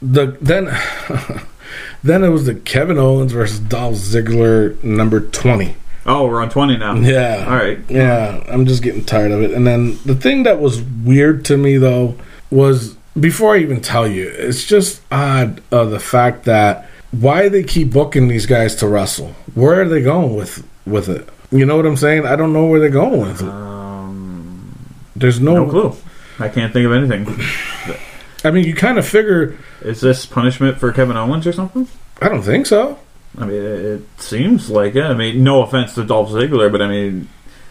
[0.02, 0.66] the then
[2.04, 5.76] then it was the Kevin Owens versus Dolph Ziggler number twenty.
[6.06, 6.96] Oh, we're on twenty now.
[6.96, 7.46] Yeah.
[7.48, 7.80] All right.
[7.90, 9.52] Yeah, I'm just getting tired of it.
[9.52, 12.16] And then the thing that was weird to me though
[12.50, 17.64] was before I even tell you, it's just odd uh, the fact that why they
[17.64, 19.34] keep booking these guys to wrestle.
[19.56, 21.28] Where are they going with with it?
[21.52, 22.26] You know what I'm saying?
[22.26, 23.48] I don't know where they're going with it.
[23.48, 24.76] Um,
[25.16, 25.96] There's no, no clue.
[26.40, 27.28] I can't think of anything.
[28.44, 29.58] I mean, you kind of figure.
[29.82, 31.88] Is this punishment for Kevin Owens or something?
[32.22, 33.00] I don't think so.
[33.38, 35.04] I mean, it, seems like it.
[35.04, 37.30] I mean, no offense to Dolph Ziggler, but I mean,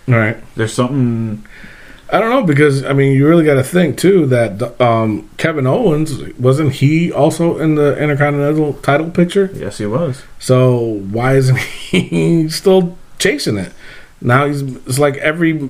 [0.09, 0.37] All right.
[0.55, 1.47] there's something.
[2.11, 5.67] I don't know because I mean, you really got to think too that um, Kevin
[5.67, 9.51] Owens wasn't he also in the Intercontinental title picture?
[9.55, 10.23] Yes, he was.
[10.39, 11.59] So why isn't
[11.91, 13.73] he still chasing it?
[14.21, 15.69] Now he's it's like every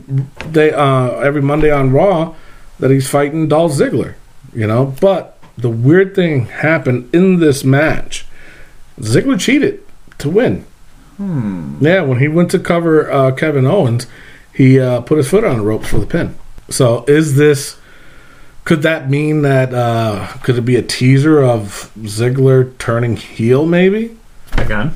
[0.53, 2.35] day, uh, every Monday on Raw
[2.79, 4.15] that he's fighting Dolph Ziggler,
[4.55, 4.95] you know.
[5.01, 8.27] But the weird thing happened in this match.
[9.01, 9.83] Ziggler cheated
[10.19, 10.65] to win.
[11.81, 14.07] Yeah, when he went to cover uh, Kevin Owens,
[14.59, 16.35] he uh, put his foot on the ropes for the pin.
[16.69, 17.79] So is this?
[18.65, 19.73] Could that mean that?
[19.73, 23.65] Uh, could it be a teaser of Ziggler turning heel?
[23.65, 24.15] Maybe
[24.59, 24.95] Again,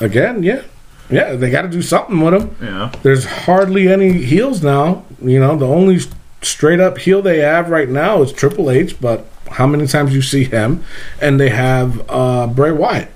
[0.00, 0.42] again.
[0.42, 0.62] Yeah,
[1.10, 1.36] yeah.
[1.36, 2.56] They got to do something with him.
[2.60, 2.90] yeah.
[3.04, 5.04] There's hardly any heels now.
[5.22, 6.00] You know, the only
[6.40, 9.00] straight up heel they have right now is Triple H.
[9.00, 10.82] But how many times you see him?
[11.20, 13.10] And they have uh, Bray Wyatt.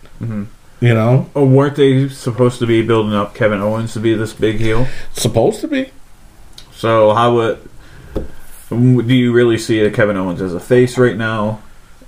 [0.81, 4.33] You know, Oh, weren't they supposed to be building up Kevin Owens to be this
[4.35, 4.87] big heel?
[5.13, 5.91] supposed to be.
[6.73, 7.69] So how would
[8.69, 11.63] do you really see Kevin Owens as a face right now,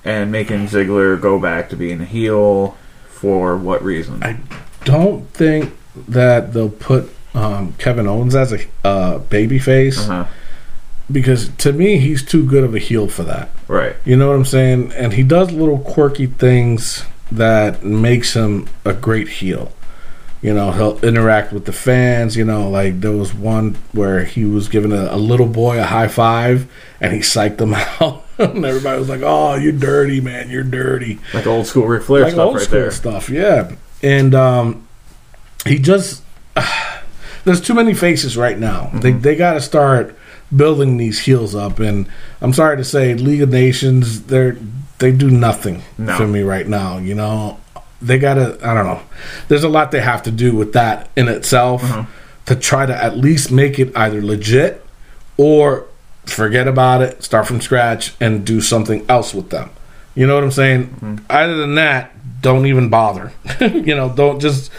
[0.04, 2.76] and making Ziggler go back to being a heel?
[3.08, 4.22] For what reason?
[4.22, 4.38] I
[4.84, 5.74] don't think
[6.06, 10.26] that they'll put um, Kevin Owens as a uh, baby face uh-huh.
[11.10, 13.48] because to me he's too good of a heel for that.
[13.66, 13.96] Right.
[14.04, 14.92] You know what I'm saying?
[14.92, 19.72] And he does little quirky things that makes him a great heel.
[20.40, 22.36] You know, he'll interact with the fans.
[22.36, 25.84] You know, like there was one where he was giving a, a little boy a
[25.84, 28.24] high five and he psyched him out.
[28.38, 30.48] and everybody was like, oh, you're dirty, man.
[30.48, 32.90] You're dirty Like old school Ric Flair like stuff old right school there.
[32.92, 33.28] stuff.
[33.28, 34.86] Yeah, and um,
[35.66, 36.22] he just
[37.44, 38.90] there's too many faces right now.
[38.94, 39.20] They Mm-hmm.
[39.22, 40.16] they got to start
[40.54, 42.08] building these heels up, and
[42.40, 44.56] I'm sorry to say, League of Nations they're
[44.98, 46.16] they do nothing No.
[46.16, 46.98] for me right now.
[46.98, 47.58] You know,
[48.02, 49.00] they got to I don't know.
[49.48, 52.04] There's a lot they have to do with that in itself Uh-huh.
[52.46, 54.84] to try to at least make it either legit
[55.36, 55.84] or
[56.26, 59.70] forget about it, start from scratch, and do something else with them.
[60.14, 61.20] You know what I'm saying?
[61.30, 63.32] Other than that, don't even bother.
[63.60, 64.70] you know, don't just.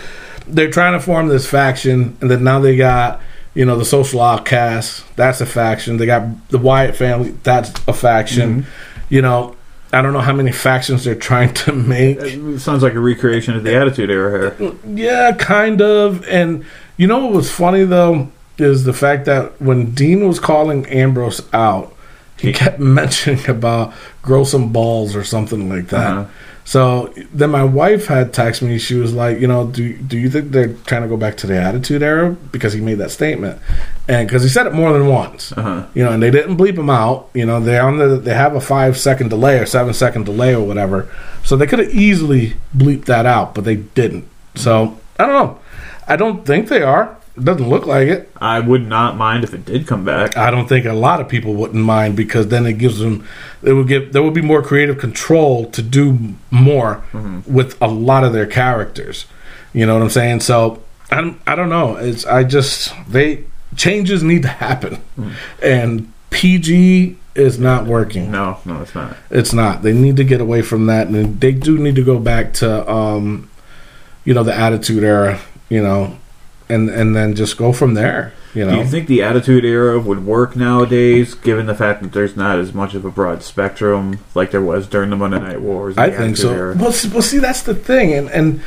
[0.47, 3.21] They're trying to form this faction, and then now they got,
[3.53, 5.03] you know, the social outcasts.
[5.15, 5.97] That's a faction.
[5.97, 7.35] They got the Wyatt family.
[7.43, 8.65] That's a faction.
[9.09, 9.55] You know,
[9.91, 12.19] I don't know how many factions they're trying to make.
[12.19, 14.75] It sounds like a recreation of the Attitude Era here.
[14.85, 16.27] Yeah, kind of.
[16.27, 16.65] And
[16.97, 21.41] you know what was funny though is the fact that when Dean was calling Ambrose
[21.53, 21.95] out,
[22.37, 26.17] he kept mentioning about grow some balls or something like that.
[26.17, 26.31] Uh-huh.
[26.69, 28.77] So then my wife had texted me.
[28.77, 31.47] She was like, you know, do do you think they're trying to go back to
[31.47, 33.59] the Attitude Era because he made that statement,
[34.07, 35.87] and because he said it more than once, Uh-huh.
[35.95, 37.27] you know, and they didn't bleep him out.
[37.33, 40.53] You know, they on the they have a five second delay or seven second delay
[40.53, 41.09] or whatever,
[41.43, 44.27] so they could have easily bleeped that out, but they didn't.
[44.53, 45.59] So I don't know.
[46.07, 47.17] I don't think they are.
[47.39, 48.31] It doesn't look like it.
[48.41, 50.35] I would not mind if it did come back.
[50.37, 53.25] I don't think a lot of people wouldn't mind because then it gives them
[53.63, 57.03] it would give there would be more creative control to do more
[57.47, 59.25] with a lot of their characters.
[59.73, 60.41] You know what I'm saying?
[60.41, 61.95] So I don't, I don't know.
[61.95, 65.01] It's I just they changes need to happen,
[65.61, 68.31] and PG is not working.
[68.31, 69.15] No, no, it's not.
[69.29, 69.81] It's not.
[69.81, 72.89] They need to get away from that, and they do need to go back to,
[72.91, 73.49] um,
[74.25, 75.39] you know, the Attitude Era.
[75.69, 76.17] You know,
[76.69, 78.33] and and then just go from there.
[78.53, 82.13] You know, Do you think the Attitude Era would work nowadays, given the fact that
[82.13, 85.61] there's not as much of a broad spectrum like there was during the Monday Night
[85.61, 85.97] Wars?
[85.97, 86.53] I think Attitude so.
[86.53, 86.75] Era?
[86.75, 88.61] Well, see, well, see, that's the thing, and and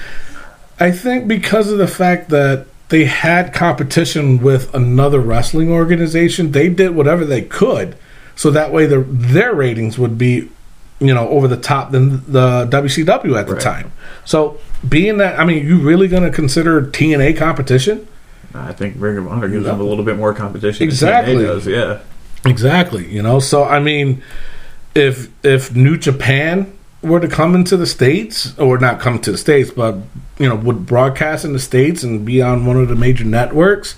[0.79, 6.69] I think because of the fact that they had competition with another wrestling organization, they
[6.69, 7.97] did whatever they could,
[8.37, 10.49] so that way their their ratings would be,
[11.03, 13.63] you know, over the top than the WCW at the Right.
[13.63, 13.93] time.
[14.25, 18.07] So, being that, I mean, you really going to consider TNA competition?
[18.55, 19.73] I think Ring of Honor gives No.
[19.73, 20.85] them a little bit more competition.
[20.85, 21.43] Exactly.
[21.45, 21.99] Does, yeah.
[22.45, 23.07] Exactly.
[23.07, 24.23] You know, so I mean,
[24.95, 26.67] if if New Japan
[27.03, 29.97] were to come into the states, or not come to the states, but
[30.39, 33.95] you know, would broadcast in the states and be on one of the major networks,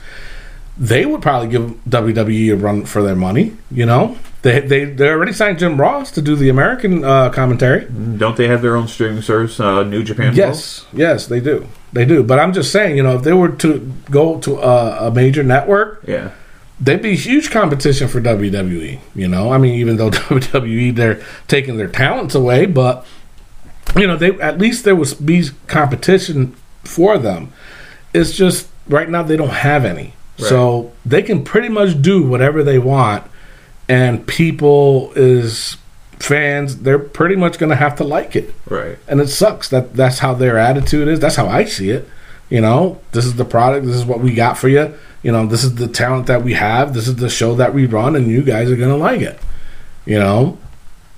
[0.79, 3.53] they would probably give WWE a run for their money.
[3.71, 7.87] You know, they they they already signed Jim Ross to do the American uh, commentary.
[7.87, 10.27] Don't they have their own streaming service, uh, New Japan?
[10.27, 10.37] World?
[10.37, 11.67] Yes, yes, they do.
[11.93, 12.23] They do.
[12.23, 15.43] But I'm just saying, you know, if they were to go to a, a major
[15.43, 16.31] network, Yeah.
[16.81, 19.01] they'd be huge competition for WWE.
[19.15, 23.07] You know, I mean, even though WWE they're taking their talents away, but
[23.97, 26.55] you know, they at least there was be competition
[26.85, 27.53] for them.
[28.13, 32.63] It's just right now they don't have any, so they can pretty much do whatever
[32.63, 33.25] they want,
[33.89, 35.77] and people is
[36.19, 38.55] fans they're pretty much going to have to like it.
[38.69, 38.99] Right.
[39.09, 41.21] and it sucks that that's how their attitude is.
[41.21, 42.09] That's how i see it.
[42.51, 45.47] You know this is the product this is what we got for you you know
[45.47, 46.95] this is the talent that we have.
[46.95, 49.39] This is the show that we run and you guys are gonna like it.
[50.05, 50.59] You know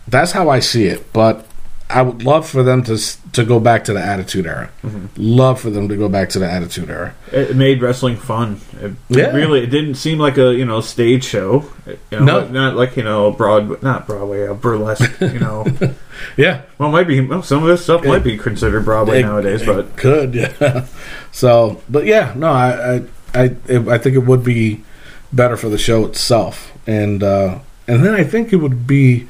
[0.08, 1.12] that's how i see it.
[1.12, 1.46] But
[1.88, 2.96] i would love for them to
[3.32, 4.70] to go back to the attitude era
[5.16, 8.60] love for them to go back to the attitude era It made wrestling fun.
[8.80, 9.32] It Yeah.
[9.32, 11.64] Really, it didn't seem like a you know stage show.
[12.10, 12.48] You know, No.
[12.48, 15.20] not like you know Broadway, not Broadway, a burlesque.
[15.20, 15.66] You know,
[16.36, 19.26] yeah well, it might be well, some of this stuff might be considered Broadway It-
[19.26, 20.86] nowadays, it but could yeah
[21.32, 22.68] so but yeah no i
[23.34, 24.82] i i, I think it would be
[25.32, 29.26] better for the show itself and uh and then i think it would be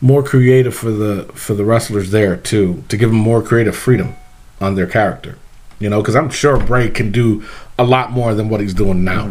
[0.00, 4.14] more creative for the for the wrestlers there too to give them more creative freedom
[4.60, 5.36] on their character
[5.80, 7.42] you know because i'm sure bray can do
[7.78, 9.30] a lot more than what he's doing now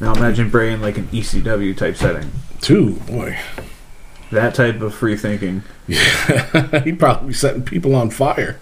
[0.00, 2.32] now imagine Bray in like an ECW type setting.
[2.60, 3.38] too boy
[4.32, 5.62] That type of free thinking.
[5.86, 8.58] yeah he'd probably be setting people on fire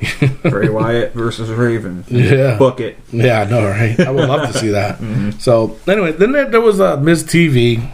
[0.42, 2.04] Bray Wyatt versus Raven.
[2.08, 2.96] yeah Book it.
[3.12, 4.00] Yeah, I know, right?
[4.00, 4.98] I would love to see that.
[5.40, 7.86] So anyway, then there, there was a uh, Miz TV.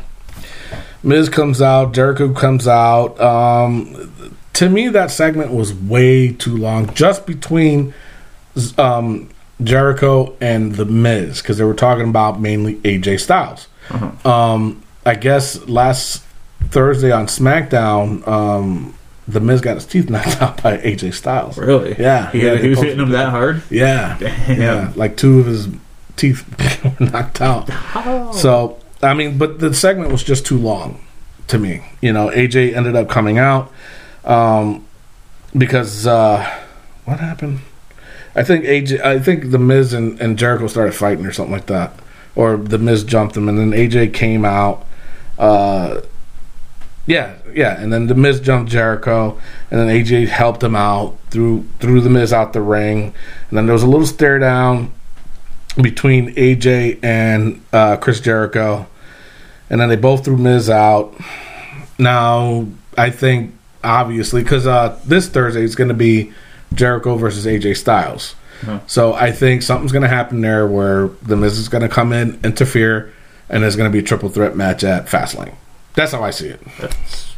[1.06, 3.18] Miz comes out, Jericho comes out.
[3.20, 4.12] Um,
[4.54, 7.94] to me, that segment was way too long, just between
[8.76, 9.28] um,
[9.62, 13.68] Jericho and the Miz, because they were talking about mainly AJ Styles.
[14.24, 16.24] Um, I guess last
[16.70, 18.94] Thursday on SmackDown, um,
[19.28, 21.56] the Miz got his teeth knocked out by AJ Styles.
[21.56, 21.94] Really?
[21.98, 23.62] Yeah, He, yeah, he was hitting him that hard.
[23.70, 24.16] Yeah.
[24.18, 24.60] Damn.
[24.60, 24.92] Yeah.
[24.96, 25.68] Like two of his
[26.16, 26.44] teeth
[27.00, 27.68] were knocked out.
[28.34, 31.04] So, I mean, but the segment was just too long
[31.48, 31.84] to me.
[32.00, 33.72] You know, AJ ended up coming out
[34.24, 34.86] um,
[35.56, 36.60] because uh,
[37.04, 37.60] what happened?
[38.34, 41.66] I think AJ, I think the Miz and, and Jericho started fighting or something like
[41.66, 41.92] that,
[42.34, 44.84] or the Miz jumped him, and then AJ came out.
[45.38, 46.00] Uh,
[47.06, 51.66] yeah, yeah, and then the Miz jumped Jericho, and then AJ helped him out, threw
[51.80, 53.14] threw the Miz out the ring,
[53.48, 54.92] and then there was a little stare down
[55.80, 58.86] between AJ and uh, Chris Jericho,
[59.70, 61.14] and then they both threw Miz out.
[61.98, 66.32] Now I think obviously because uh, this Thursday is going to be
[66.74, 68.80] Jericho versus AJ Styles, Huh.
[68.86, 72.12] so I think something's going to happen there where the Miz is going to come
[72.14, 73.12] in, interfere,
[73.50, 75.54] and there's going to be a triple threat match at Fastlane.
[75.94, 76.60] That's how I see it.
[76.80, 77.34] That's,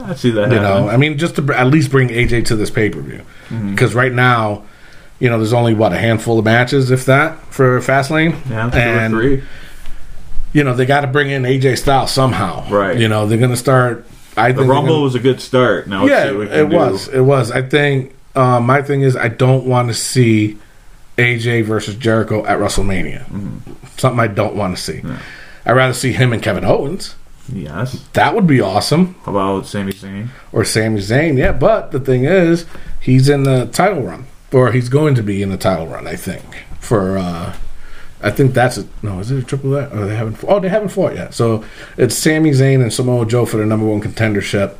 [0.00, 0.50] I see that.
[0.50, 0.88] You know.
[0.88, 3.22] I mean, just to br- at least bring AJ to this pay per view,
[3.70, 4.64] because right now,
[5.18, 8.34] you know, there's only what a handful of matches, if that, for Fastlane.
[8.50, 9.42] yeah, and three.
[10.52, 12.98] you know they got to bring in AJ Styles somehow, Right.
[12.98, 14.06] You know, they're going to start.
[14.36, 15.86] I The think Rumble gonna- was a good start.
[15.86, 16.76] Now yeah, see what we it do.
[16.76, 17.50] was, it was.
[17.50, 20.58] I think um, my thing is I don't want to see
[21.16, 23.24] AJ versus Jericho at WrestleMania.
[23.26, 23.72] Mm-hmm.
[23.96, 25.02] Something I don't want to see.
[25.64, 27.14] I'd rather see him and Kevin Owens.
[27.50, 28.04] Yes.
[28.12, 29.14] That would be awesome.
[29.24, 30.28] How about Sami Zayn?
[30.52, 31.38] or Sami Zayn.
[31.38, 32.66] Yeah, but the thing is,
[33.00, 36.06] he's in the title run, or he's going to be in the title run.
[36.06, 36.44] I think
[36.80, 37.18] for.
[37.18, 37.54] uh
[38.22, 39.20] I think that's a no.
[39.20, 39.90] Is it a triple that?
[39.92, 40.42] Oh, they haven't.
[40.48, 41.34] Oh, they haven't fought yet.
[41.34, 41.64] So
[41.98, 44.74] it's Sami Zayn and Samoa Joe for the number one contendership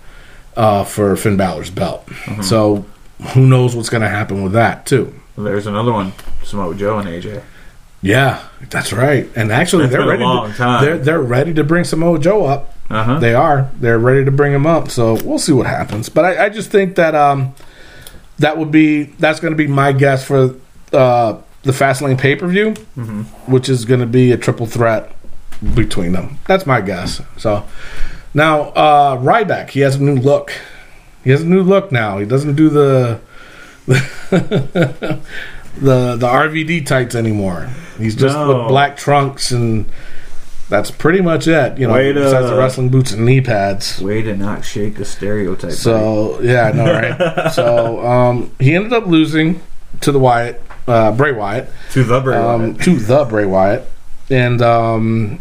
[0.56, 2.08] uh, for Finn Balor's belt.
[2.42, 2.86] So
[3.34, 5.14] who knows what's going to happen with that too?
[5.36, 6.12] There's another one.
[6.44, 7.42] Samoa Joe and AJ.
[8.00, 9.28] Yeah, that's right.
[9.36, 10.22] And actually, It's they're ready.
[10.24, 10.78] to.
[10.80, 13.18] They're they're ready to bring Samoa Joe up Uh-huh.
[13.18, 13.70] They are.
[13.78, 14.88] They're ready to bring him up.
[14.90, 16.08] So we'll see what happens.
[16.08, 17.54] But I, I just think that um,
[18.38, 20.54] that would be that's going to be my guess for
[20.92, 22.72] uh, the Fastlane pay per view,
[23.46, 25.12] which is going to be a triple threat
[25.74, 26.38] between them.
[26.46, 27.20] That's my guess.
[27.38, 27.64] So
[28.34, 30.52] now uh, Ryback, he has a new look.
[31.24, 32.18] He has a new look now.
[32.18, 33.20] He doesn't do the
[33.86, 35.20] the
[35.80, 37.68] the RVD tights anymore.
[37.98, 38.48] He's just No.
[38.60, 39.86] with black trunks and
[40.68, 41.78] that's pretty much it.
[41.78, 44.00] You know, Way to- besides the wrestling boots and knee pads.
[44.00, 45.72] Way to not shake a stereotype.
[45.72, 47.48] So yeah, I know, right?
[47.52, 49.60] so um, he ended up losing
[50.00, 52.80] to the Wyatt, uh, Bray Wyatt, to the Bray um, Wyatt.
[52.82, 53.88] to the Bray Wyatt,
[54.28, 55.40] and um,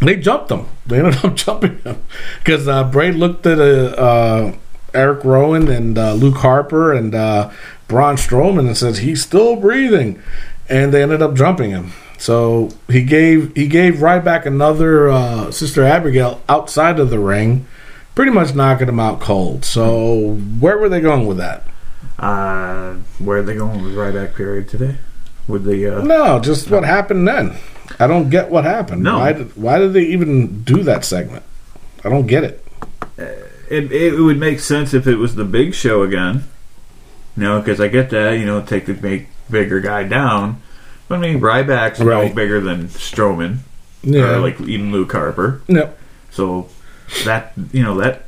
[0.00, 0.66] they jumped him.
[0.86, 2.02] They ended up jumping him
[2.38, 3.62] because uh, Bray looked at uh,
[4.00, 4.54] uh,
[4.94, 7.50] Eric Rowan and uh, Luke Harper and uh,
[7.88, 10.22] Braun Strowman and says he's still breathing,
[10.68, 11.92] and they ended up jumping him.
[12.18, 17.66] So he gave he gave Ryback another uh, Sister Abigail outside of the ring,
[18.14, 19.64] pretty much knocking him out cold.
[19.64, 21.64] So where were they going with that?
[22.18, 24.96] Uh, where are they going with Ryback period today?
[25.46, 27.56] With the uh, No, just what happened then.
[28.00, 29.02] I don't get what happened.
[29.02, 29.18] No.
[29.18, 31.44] Why did why did they even do that segment?
[32.04, 32.64] I don't get it.
[33.16, 36.44] it, it would make sense if it was the big show again.
[37.36, 38.32] You know, because I get that.
[38.32, 40.60] You know, take the big, bigger guy down.
[41.10, 42.34] I mean, Ryback's no Right.
[42.34, 43.58] bigger than Strowman,
[44.02, 44.36] Yeah.
[44.36, 45.60] or like even Luke Harper.
[45.68, 45.98] Yep.
[46.30, 46.68] So
[47.24, 48.26] that you know that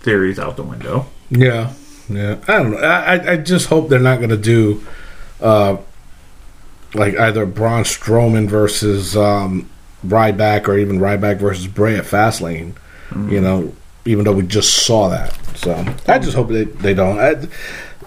[0.00, 1.06] theory's out the window.
[1.30, 1.70] Yeah.
[2.08, 2.36] Yeah.
[2.48, 2.78] I don't know.
[2.78, 4.82] I I- just hope they're not going to do
[5.40, 5.76] uh
[6.94, 9.68] like either Braun Strowman versus um
[10.06, 12.72] Ryback or even Ryback versus Bray at Fastlane.
[13.28, 13.72] You know,
[14.04, 15.36] even though we just saw that.
[15.56, 17.18] So I just hope they they don't.
[17.18, 17.34] I,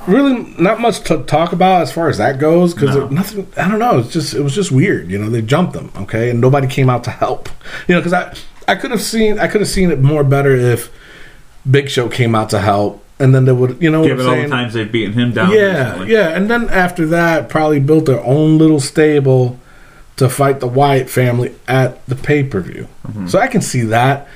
[0.08, 3.08] really, not much to talk about as far as that goes because No.
[3.10, 3.48] nothing.
[3.58, 4.00] I don't know.
[4.00, 5.10] It's just it was just weird.
[5.12, 5.92] You know, they jumped them.
[5.98, 7.50] Okay, and nobody came out to help.
[7.88, 8.34] You know, because I
[8.68, 10.92] I could have seen I could have seen it more better if
[11.70, 14.48] Big Show came out to help, and then they would you know Given all the
[14.48, 15.52] times they've beaten him down.
[15.52, 16.14] Yeah, recently.
[16.14, 19.60] yeah, and then after that, probably built their own little stable
[20.18, 22.88] to fight the Wyatt family at the pay per view.
[23.08, 23.28] Mm-hmm.
[23.28, 24.28] So I can see that.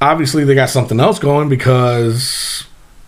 [0.00, 2.66] Obviously, they got something else going because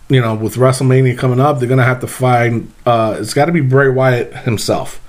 [0.09, 2.73] you know with WrestleMania coming up, they're gonna have to find.
[2.85, 5.01] Uh, it's got to be Bray Wyatt himself.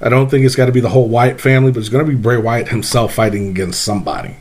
[0.00, 2.10] I don't think it's got to be the whole Wyatt family, but it's going to
[2.10, 4.36] be Bray Wyatt himself fighting against somebody.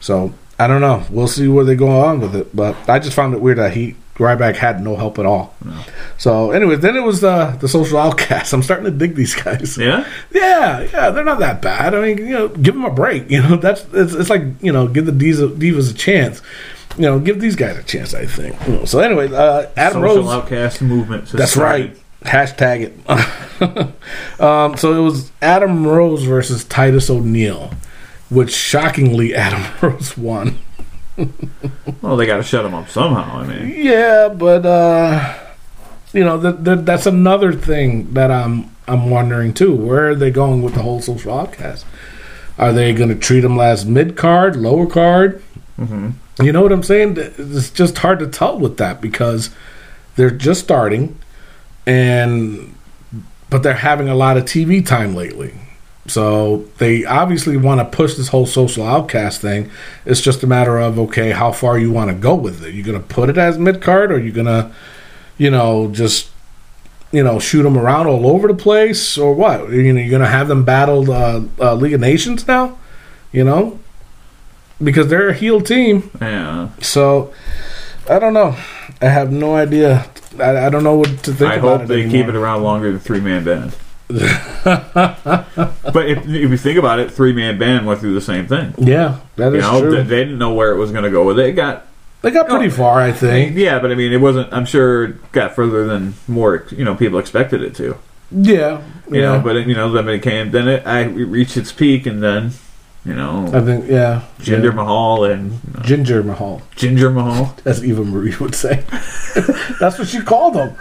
[0.00, 1.04] So I don't know.
[1.10, 2.54] We'll see where they go on with it.
[2.54, 5.54] But I just found it weird that he Ryback had no help at all.
[6.16, 8.52] So, anyways, then it was the the social outcasts.
[8.54, 9.76] I'm starting to dig these guys.
[9.76, 10.06] Yeah?
[10.32, 11.10] yeah, yeah.
[11.10, 11.94] They're not that bad.
[11.94, 13.30] I mean, you know, give them a break.
[13.36, 16.40] You know, that's it's, it's like you know, give the divas, divas a chance.
[16.96, 18.14] You know, give these guys a chance.
[18.14, 18.56] I think.
[18.66, 20.16] You know, So, anyway, uh, Adam Rose.
[20.16, 20.42] Social Rose.
[20.44, 21.26] outcast movement.
[21.28, 21.96] That's right.
[22.24, 24.40] Hashtag it.
[24.40, 27.72] um, so it was Adam Rose versus Titus O'Neil,
[28.30, 30.58] which shockingly Adam Rose won.
[32.02, 33.38] Well, they got to shut him up somehow.
[33.38, 35.34] I mean, Yeah, but uh,
[36.12, 39.74] you know that that that's another thing that I'm I'm wondering too.
[39.74, 41.86] Where are they going with the whole social outcast?
[42.58, 45.42] Are they going to treat him as mid card, lower card?
[45.78, 46.42] Mm-hmm.
[46.44, 47.16] You know what I'm saying?
[47.18, 49.50] It's just hard to tell with that because
[50.16, 51.18] they're just starting,
[51.86, 52.74] and
[53.50, 55.54] but they're having a lot of TV time lately.
[56.08, 59.70] So they obviously want to push this whole social outcast thing.
[60.04, 62.74] It's just a matter of okay, how far you want to go with it.
[62.74, 64.72] You're gonna put it as mid card, or you're gonna,
[65.36, 66.30] you know, just
[67.12, 69.70] you know shoot them around all over the place, or what?
[69.70, 72.78] You know, you're gonna have them battle uh, uh, League of Nations now,
[73.32, 73.78] you know,
[74.82, 76.10] because they're a heel team.
[76.20, 76.70] yeah.
[76.80, 77.32] So
[78.08, 78.56] I don't know.
[79.02, 80.08] I have no idea.
[80.38, 82.12] I, I don't know what to think I about hope they anymore.
[82.12, 83.76] keep it around longer than three man band.
[84.08, 88.74] but if, if you think about it, three man band went through the same thing.
[88.78, 89.90] Yeah, that You is know, true.
[89.96, 91.46] they, they didn't know where it was going to go with it.
[91.46, 91.86] It got
[92.22, 93.56] they got pretty far, I think.
[93.56, 94.52] yeah, but I mean, it wasn't.
[94.52, 97.96] I'm sure it got further than more you know people expected it to.
[98.32, 99.36] Yeah, You yeah.
[99.36, 100.50] know, but it, you know, then it came.
[100.50, 102.52] Then it, I it reached its peak, and then
[103.06, 104.22] you know, I think yeah.
[104.40, 104.74] Ginger yeah.
[104.74, 107.54] Mahal and know, Ginger Mahal, Ginger Mahal.
[107.64, 108.82] as Eva Marie would say.
[109.80, 110.76] That's what she called him.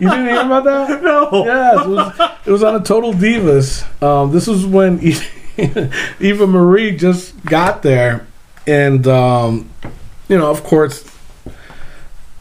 [0.00, 1.02] You didn't hear about that?
[1.08, 1.44] No.
[1.44, 4.02] Yes, it was, it was on a Total Divas.
[4.02, 4.98] Um, this was when
[6.20, 8.26] Eva Marie just got there,
[8.66, 9.70] and um,
[10.28, 11.04] you know, of course,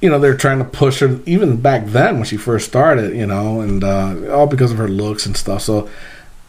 [0.01, 3.15] you know they're trying to push her even back then when she first started.
[3.15, 5.61] You know, and uh, all because of her looks and stuff.
[5.61, 5.87] So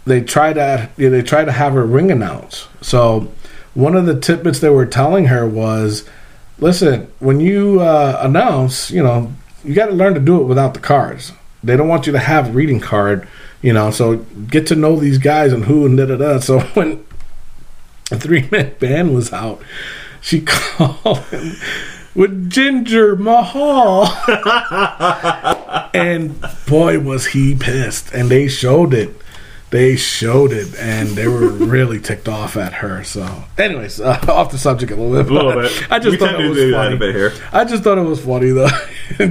[0.09, 2.69] they try to they try to have her ring announce.
[2.81, 3.33] So
[3.75, 6.09] one of the tidbits they were telling her was,
[6.59, 9.33] listen, when you uh, announce, you know,
[9.65, 11.33] you got to learn to do it without the cards.
[11.63, 13.29] They don't want you to have a reading card,
[13.63, 13.91] you know.
[13.91, 16.39] So get to know these guys and who and da da da.
[16.41, 17.05] So when
[18.11, 19.63] a three man band was out,
[20.21, 21.57] she called him
[22.15, 24.07] with Ginger Mahal.
[25.95, 28.13] and boy, was he pissed.
[28.13, 29.15] And they showed it.
[29.71, 33.05] They showed it, and they were really ticked off at her.
[33.05, 35.31] So, anyways, uh, off the subject a little bit.
[35.31, 35.87] A little bit.
[35.93, 36.95] I just We thought it was funny.
[36.95, 37.33] a bit here.
[37.53, 38.69] I just thought it was funny though.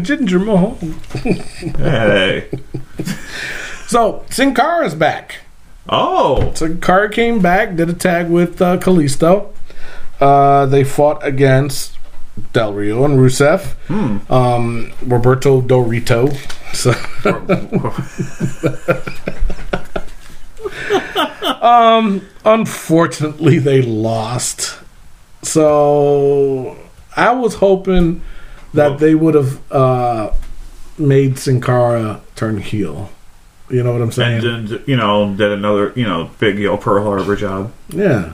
[0.01, 0.77] Ginger Mahal.
[1.77, 2.49] Hey.
[3.87, 5.37] So Sin Cara's back.
[5.89, 6.53] Oh.
[6.53, 9.53] Sin Cara came back, did a tag with uh, Kalisto.
[10.19, 11.93] Uh, they fought against
[12.53, 13.75] Del Rio and Rusev.
[14.29, 16.31] Um, Roberto Dorito.
[16.73, 16.91] So,
[22.45, 24.77] unfortunately, they lost.
[25.43, 26.77] So
[27.15, 28.21] I was hoping
[28.73, 30.31] that Well- they would have uh,
[30.97, 33.09] made Sin Cara turn heel.
[33.69, 34.45] You know what I'm saying?
[34.45, 37.73] and did, you know did another you know big yo Pearl Harbor job.
[37.89, 38.31] yeah,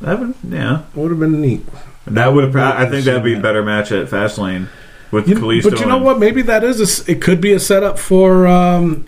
[0.00, 0.82] That would yeah.
[0.94, 1.60] would have been neat.
[2.06, 2.56] That would have.
[2.56, 4.68] I think that'd be a better match at Fastlane
[5.10, 5.70] with You- Kalisto.
[5.70, 6.18] but you know what?
[6.18, 9.04] Maybe that is a it could be a setup for um,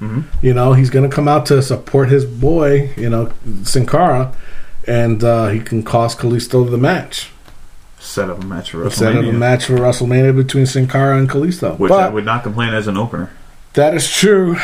[0.00, 0.20] Mm-hmm.
[0.46, 3.32] You know, he's going to come out to support his boy, you know,
[3.64, 4.34] Sin Cara,
[4.86, 7.30] and uh, he can cost Kalisto the match.
[7.98, 11.18] Set up a match for Set up a WrestleMania, match for WrestleMania between Sin Cara
[11.18, 11.76] and Kalisto.
[11.78, 13.30] which but I would not complain as an opener.
[13.74, 14.56] that is true.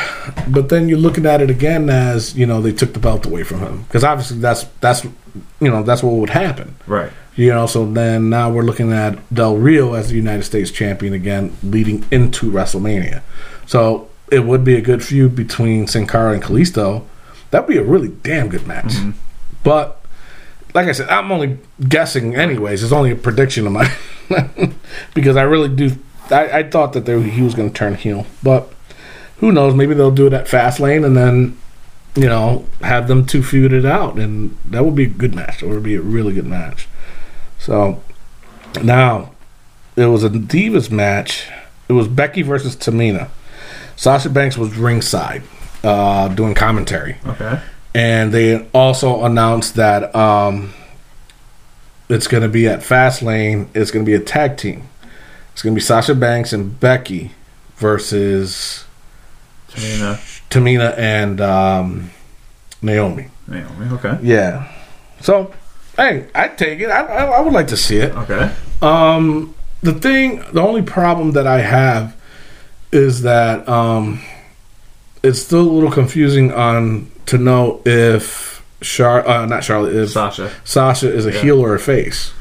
[0.49, 3.43] But then you're looking at it again as you know they took the belt away
[3.43, 6.77] from him because obviously that's that's you know that's what would happen.
[6.87, 7.11] Right.
[7.35, 11.13] You know, so then now we're looking at Del Rio as the United States champion
[11.13, 13.23] again, leading into WrestleMania.
[13.67, 17.05] So it would be a good feud between Sin Cara and Kalisto.
[17.51, 18.95] That'd be a really damn good match.
[18.95, 19.11] Mm-hmm.
[19.63, 20.05] But
[20.75, 21.59] like I said, I'm only
[21.89, 22.83] guessing, anyways.
[22.83, 23.91] It's only a prediction of mine
[25.15, 25.97] because I really do.
[26.31, 28.73] I, I thought that they, he was going to turn heel, but
[29.39, 29.75] who knows?
[29.75, 31.59] Maybe they'll do it at Fastlane and then
[32.15, 35.63] you know have them two feud it out, and that would be a good match.
[35.63, 36.89] It would be a really good match.
[37.59, 38.03] So
[38.83, 39.33] now
[39.97, 41.49] it was a Divas match.
[41.89, 43.29] It was Becky versus Tamina.
[43.97, 45.43] Sasha Banks was ringside
[45.83, 47.61] uh, doing commentary, Okay.
[47.95, 50.73] and they also announced that um,
[52.09, 53.69] it's going to be at Fastlane.
[53.75, 54.89] It's going to be a tag team.
[55.53, 57.33] It's going to be Sasha Banks and Becky
[57.77, 58.85] versus
[59.71, 60.15] Tamina.
[60.51, 62.11] Tamina and um,
[62.83, 63.29] Naomi.
[63.47, 63.87] Naomi.
[63.95, 64.19] Okay.
[64.23, 64.71] Yeah.
[65.21, 65.53] So,
[65.97, 66.91] hey, I'd take it.
[66.91, 68.13] I, I, I would like to see it.
[68.17, 68.53] Okay.
[68.83, 72.17] Um, the thing, the only problem that I have
[72.95, 74.21] is that um,
[75.23, 80.51] it's still a little confusing on to know if Char, uh, not Charlotte, if Sasha.
[80.65, 81.41] Sasha is a Yeah.
[81.41, 82.33] heel or a face.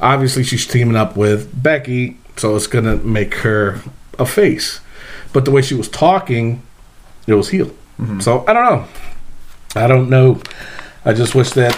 [0.00, 3.80] Obviously, she's teaming up with Becky, so it's gonna make her
[4.18, 4.80] a face.
[5.32, 6.62] But the way she was talking,
[7.26, 7.70] it was heel.
[8.20, 8.84] So I don't know.
[9.76, 10.40] I don't know.
[11.04, 11.74] I just wish that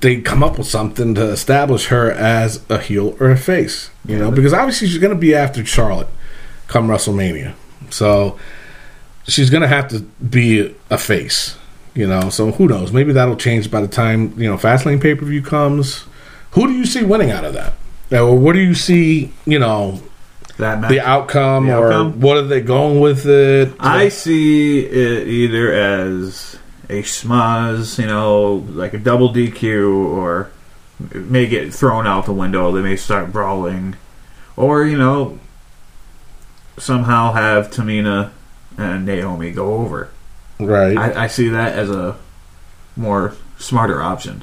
[0.00, 3.90] they come up with something to establish her as a heel or a face.
[4.06, 6.08] You know, because obviously she's gonna be after Charlotte
[6.68, 7.54] come WrestleMania.
[7.90, 8.38] So
[9.26, 11.56] she's gonna have to be a face.
[11.94, 12.92] You know, so who knows?
[12.92, 16.04] Maybe that'll change by the time you know Fastlane pay per view comes.
[16.52, 17.74] Who do you see winning out of that?
[18.12, 19.32] Or what do you see?
[19.44, 20.00] You know,
[20.58, 20.90] That match.
[20.90, 22.20] the outcome, The or outcome?
[22.20, 23.72] what are they going with it?
[23.80, 26.58] I see it either as
[26.90, 30.50] a schmozz, you know, like a double DQ, or
[31.14, 32.72] may get thrown out the window.
[32.72, 33.96] They may start brawling,
[34.56, 35.38] or you know,
[36.78, 38.32] somehow have Tamina
[38.76, 40.10] and Naomi go over.
[40.58, 42.18] right, I, I see that as a
[42.96, 44.42] more smarter option.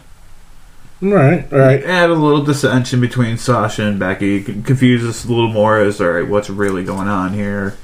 [1.02, 1.84] right, right.
[1.84, 6.12] Add a little dissension between Sasha and Becky, confuse us a little more as all
[6.12, 7.78] right, what's really going on here?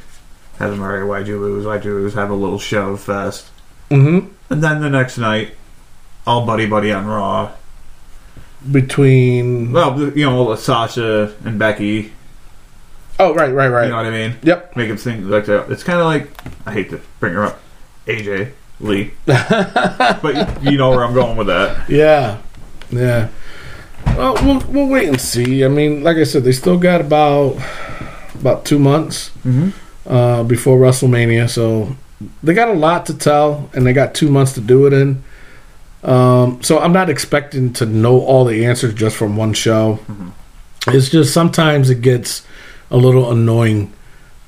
[0.60, 1.66] Have them, all right, why'd you lose?
[1.66, 2.14] Why'd you lose?
[2.14, 3.50] Have a little shove fest.
[3.90, 4.28] Mm-hmm.
[4.54, 5.56] And then the next night,
[6.28, 7.54] all buddy buddy on Raw.
[8.72, 12.12] Between Well, you know, Sasha and Becky.
[13.20, 13.86] oh, right, right, right.
[13.86, 14.36] You know what I mean?
[14.44, 14.76] Yep.
[14.76, 15.72] Make them think like that.
[15.72, 16.30] It's kind of like
[16.68, 17.62] I hate to bring her up,
[18.06, 21.90] AJ Lee, but you, know where I'm going with that.
[21.90, 22.38] Yeah,
[22.92, 23.30] yeah.
[24.06, 25.66] Well, we'll we'll wait and see.
[25.66, 27.58] I mean, like I said, they still got about
[28.36, 29.32] about two months
[30.06, 31.96] uh, before WrestleMania, so
[32.42, 35.24] they got a lot to tell, and they got two months to do it in.
[36.04, 40.00] Um, so I'm not expecting to know all the answers just from one show.
[40.88, 42.46] It's just sometimes it gets
[42.92, 43.94] a little annoying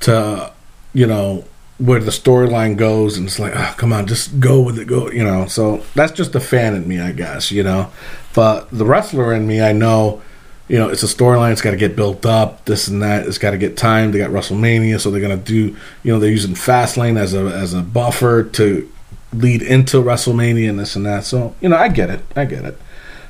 [0.01, 0.51] to,
[0.93, 1.45] you know,
[1.77, 5.09] where the storyline goes, and it's like, oh, come on, just go with it, go,
[5.11, 5.45] you know.
[5.47, 7.91] So that's just the fan in me, I guess, you know.
[8.33, 10.21] But the wrestler in me, I know,
[10.67, 11.51] you know, it's a storyline.
[11.51, 13.27] It's got to get built up, this and that.
[13.27, 14.11] It's got to get time.
[14.11, 17.73] They got WrestleMania, so they're gonna do, you know, they're using Fastlane as a as
[17.73, 18.91] a buffer to
[19.33, 21.23] lead into WrestleMania and this and that.
[21.25, 22.79] So you know, I get it, I get it.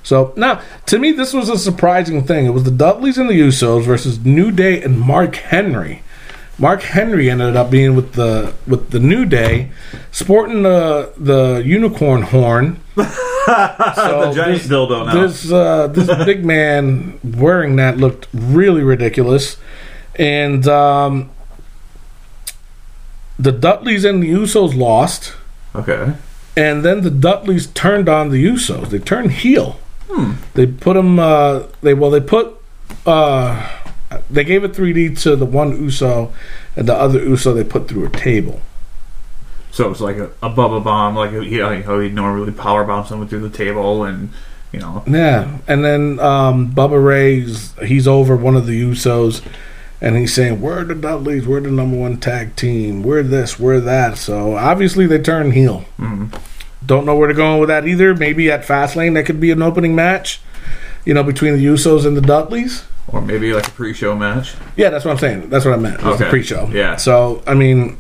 [0.04, 2.46] So now, to me, this was a surprising thing.
[2.46, 6.04] It was the Dudleys and the Usos versus New Day and Mark Henry.
[6.58, 9.72] Mark Henry ended up being with the with the New Day,
[10.12, 12.80] sporting the the unicorn horn.
[13.46, 15.14] the giant this, dildo now.
[15.14, 19.58] This uh, this big man wearing that looked really ridiculous,
[20.16, 21.30] and um,
[23.38, 25.34] the Dudleys and the Usos lost,
[25.76, 26.14] okay.
[26.56, 28.90] and then the Dudleys turned on the Usos.
[28.90, 29.80] They turned heel.
[30.54, 31.20] They put them.
[31.20, 32.56] Uh, they well, they put.
[33.06, 33.70] Uh,
[34.30, 36.34] they gave a 3D to the one Uso,
[36.76, 38.62] and the other Uso they put through a table.
[39.76, 43.06] So it's like a, a Bubba bomb, like you know, how he'd normally power bomb
[43.06, 44.30] someone through the table, and
[44.72, 49.42] you know, Yeah, and then um, Bubba Ray's he's over one of the Usos,
[50.00, 51.46] and he's saying, "We're the Dudleys.
[51.46, 53.04] We're the number one tag team.
[53.04, 53.60] We're this.
[53.60, 55.84] We're that." So obviously they turn heel.
[56.86, 58.16] Don't know where they're going with that either.
[58.16, 60.40] Maybe at Fastlane that could be an opening match,
[61.04, 62.86] you know, between the Usos and the Dudleys.
[63.10, 64.54] or maybe like a pre-show match.
[64.78, 65.50] Yeah, that's what I'm saying.
[65.50, 65.96] That's what I meant.
[65.96, 66.30] It the Okay.
[66.30, 66.70] pre-show.
[66.72, 66.96] Yeah.
[66.96, 67.98] So I mean,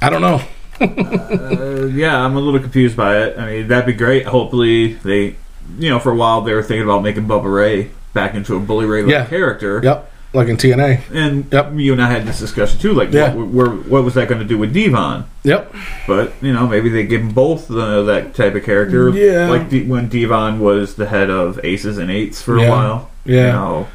[0.00, 0.40] I don't know.
[0.80, 3.38] Uh, yeah, I'm a little confused by it.
[3.38, 4.26] I mean, that'd be great.
[4.26, 5.36] Hopefully, they,
[5.78, 8.60] you know, for a while they were thinking about making Bubba Ray back into a
[8.60, 9.24] Bully Ray Yeah.
[9.26, 9.80] character.
[9.82, 11.00] Yep, like in TNA.
[11.12, 11.72] And Yep.
[11.76, 12.92] you and I had this discussion too.
[12.92, 13.34] Like, Yeah.
[13.34, 15.24] what, where, what was that going to do with Devon?
[15.44, 15.74] Yep.
[16.06, 19.08] But you know, maybe they give them both uh, that type of character.
[19.10, 19.48] Yeah.
[19.48, 22.66] like D- when Devon was the head of Aces and Eights for Yeah.
[22.66, 23.10] a while.
[23.24, 23.46] Yeah.
[23.46, 23.86] You know,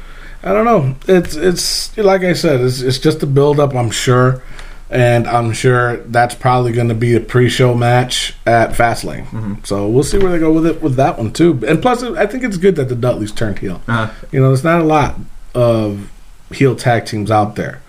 [0.42, 0.94] I don't know.
[1.06, 2.60] It's it's like I said.
[2.62, 3.74] It's it's just a build up.
[3.74, 4.42] I'm sure,
[4.90, 9.24] and I'm sure that's probably going to be a pre-show match at Fastlane.
[9.26, 9.54] Mm-hmm.
[9.64, 11.62] So we'll see where they go with it with that one too.
[11.66, 13.80] And plus, I think it's good that the Dudleys turned heel.
[13.88, 15.16] uh, You know, there's not a lot
[15.54, 16.10] of
[16.52, 17.80] heel tag teams out there.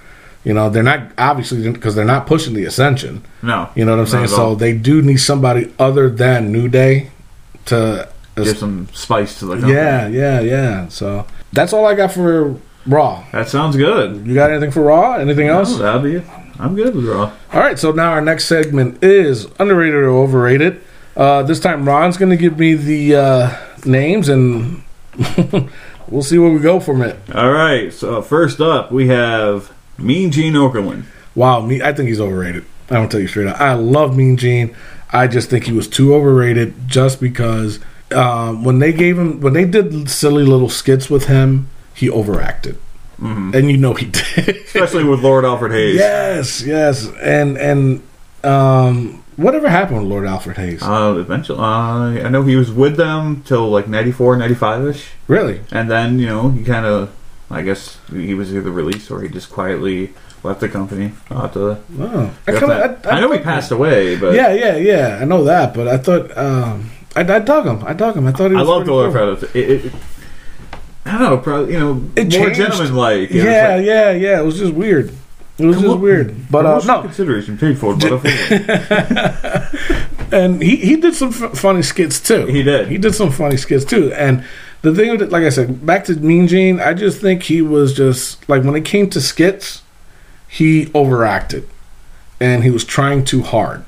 [0.43, 3.23] You know, they're not obviously because they're not pushing the Ascension.
[3.43, 4.27] no, You know what I'm saying?
[4.27, 7.11] So they do need somebody other than New Day
[7.65, 8.09] to.
[8.35, 9.73] give some spice to the company.
[9.73, 10.87] Yeah, yeah, yeah.
[10.87, 12.55] So that's all I got for
[12.87, 13.23] Raw.
[13.31, 14.25] that sounds good.
[14.25, 15.13] You got anything for Raw?
[15.15, 15.77] Anything else?
[15.77, 16.23] That'll be it.
[16.59, 17.31] I'm good with Raw.
[17.53, 20.81] All right, so now our next segment is underrated or overrated.
[21.15, 24.83] Uh, this time, Ron's going to give me the uh, names, and
[26.07, 27.17] we'll see where we go from it.
[27.33, 27.93] All right.
[27.93, 31.05] So first up, we have Mean Gene Okerlund.
[31.35, 32.65] Wow, me, I think he's overrated.
[32.89, 33.59] I'm gonna tell you straight up.
[33.59, 34.75] I love Mean Gene.
[35.11, 37.79] I just think he was too overrated, just because
[38.11, 42.77] um, when they gave him, when they did silly little skits with him, he overacted,
[43.21, 44.05] and you know he
[44.35, 44.57] did.
[44.65, 45.95] especially with Lord Alfred Hayes.
[45.95, 48.01] yes, yes, and and
[48.43, 50.81] um, whatever happened with Lord Alfred Hayes?
[50.81, 51.63] Uh, eventually, uh,
[52.25, 55.61] I know he was with them till like 94, 95 ish, really?
[55.71, 57.13] and then you know he kind of,
[57.49, 60.13] I guess he was either released or he just quietly
[60.43, 61.11] left the company.
[61.29, 65.19] I'll to- Oh, I, I, kinda, I, know he passed away, but Yeah, yeah, yeah.
[65.21, 67.83] I know that, but I thought um, I, I dug him.
[67.85, 68.25] I dug him.
[68.25, 69.21] I thought he I love Lord cool.
[69.23, 69.55] Alfred.
[69.55, 69.93] It, it,
[71.05, 72.55] I don't know, probably you know It more changed.
[72.57, 73.31] gentleman-like.
[73.31, 74.39] Yeah, yeah, yeah.
[74.39, 75.11] It was just weird.
[75.57, 76.49] It was just weird.
[76.49, 78.19] But uh, no, consideration paid for the
[80.31, 82.45] and he, he did some f- funny skits too.
[82.47, 82.87] He did.
[82.87, 84.11] He did some funny skits too.
[84.13, 84.43] And
[84.81, 87.61] the thing with it, like I said, back to Mean Gene, I just think he
[87.61, 89.81] was just like when it came to skits,
[90.47, 91.67] he overacted,
[92.39, 93.85] and he was trying too hard.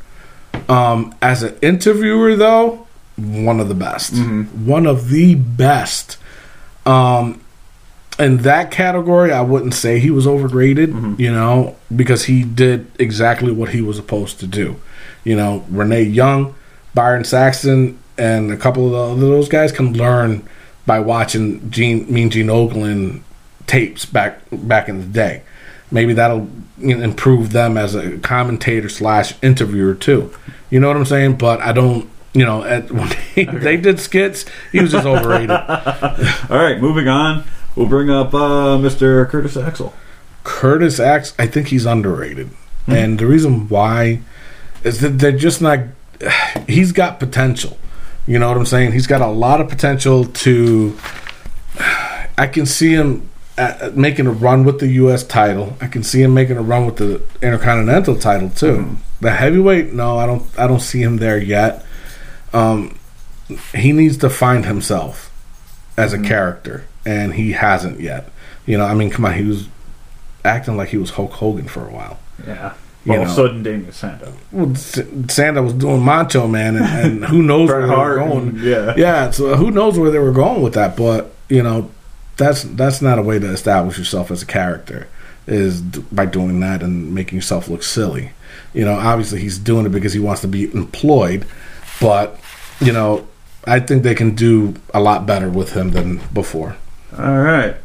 [0.70, 2.88] Um, as an interviewer, though,
[3.18, 6.18] one of the best, one of the best.
[6.86, 7.42] Um,
[8.20, 13.52] in that category, I wouldn't say he was overrated, you know, because he did exactly
[13.52, 14.80] what he was supposed to do.
[15.24, 16.54] You know, Renee Young,
[16.94, 20.48] Byron Saxton, and a couple of the, other those guys can learn
[20.86, 23.22] by watching Gene, Mean Gene Okerlund
[23.66, 25.42] tapes back back in the day.
[25.92, 26.48] Maybe that'll
[26.80, 30.34] improve them as a commentator slash interviewer too.
[30.70, 31.38] You know what I'm saying?
[31.38, 32.10] But I don't.
[32.34, 35.52] You know, at, when they, did skits, he was just overrated.
[36.50, 37.44] All right, moving on.
[37.76, 39.28] We'll bring up uh, Mr.
[39.30, 39.94] Curtis Axel.
[40.44, 42.50] Curtis Axel, I think he's underrated,
[42.86, 44.20] and the reason why
[44.84, 45.80] is that they're just not.
[46.68, 47.78] He's got potential.
[48.28, 48.92] You know what I'm saying?
[48.92, 50.98] He's got a lot of potential to.
[52.38, 55.24] I can see him uh making a run with the U.S.
[55.24, 55.78] title.
[55.80, 58.98] I can see him making a run with the Intercontinental title too.
[59.22, 60.44] The heavyweight, no, I don't.
[60.60, 61.86] I don't see him there yet.
[62.54, 62.98] Um,
[63.76, 65.32] he needs to find himself
[65.98, 68.30] as a character, and he hasn't yet.
[68.66, 69.68] You know, I mean, come on, he was
[70.46, 72.20] acting like he was Hulk Hogan for a while.
[72.48, 72.74] Yeah.
[73.06, 73.48] You Well, know.
[73.50, 74.34] did Damien Sandow.
[74.52, 78.48] Well, S- Sandow was doing Macho Man, and, and who knows where they were going?
[78.50, 78.94] and- yeah.
[78.96, 79.32] yeah.
[79.32, 80.96] So who knows where they were going with that?
[80.96, 81.92] But you know,
[82.38, 85.08] that's that's not a way to establish yourself as a character.
[85.48, 88.32] Is d- by doing that and making yourself look silly.
[88.74, 91.46] You know, obviously he's doing it because he wants to be employed,
[92.00, 92.40] but
[92.86, 93.28] you know,
[93.66, 96.76] I think they can do a lot better with him than before.
[97.18, 97.76] All right.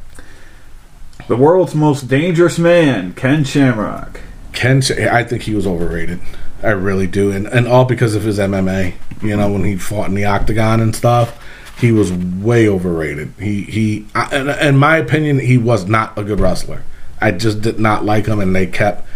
[1.29, 4.21] The world's most dangerous man, Ken Shamrock.
[4.53, 6.21] Ken, I think he was overrated.
[6.63, 8.95] I really do, and and all because of his MMA.
[9.23, 11.39] You know, when he fought in the octagon and stuff,
[11.81, 13.33] he was way overrated.
[13.39, 16.83] He he, I, in, in my opinion, he was not a good wrestler.
[17.21, 19.07] I just did not like him, and they kept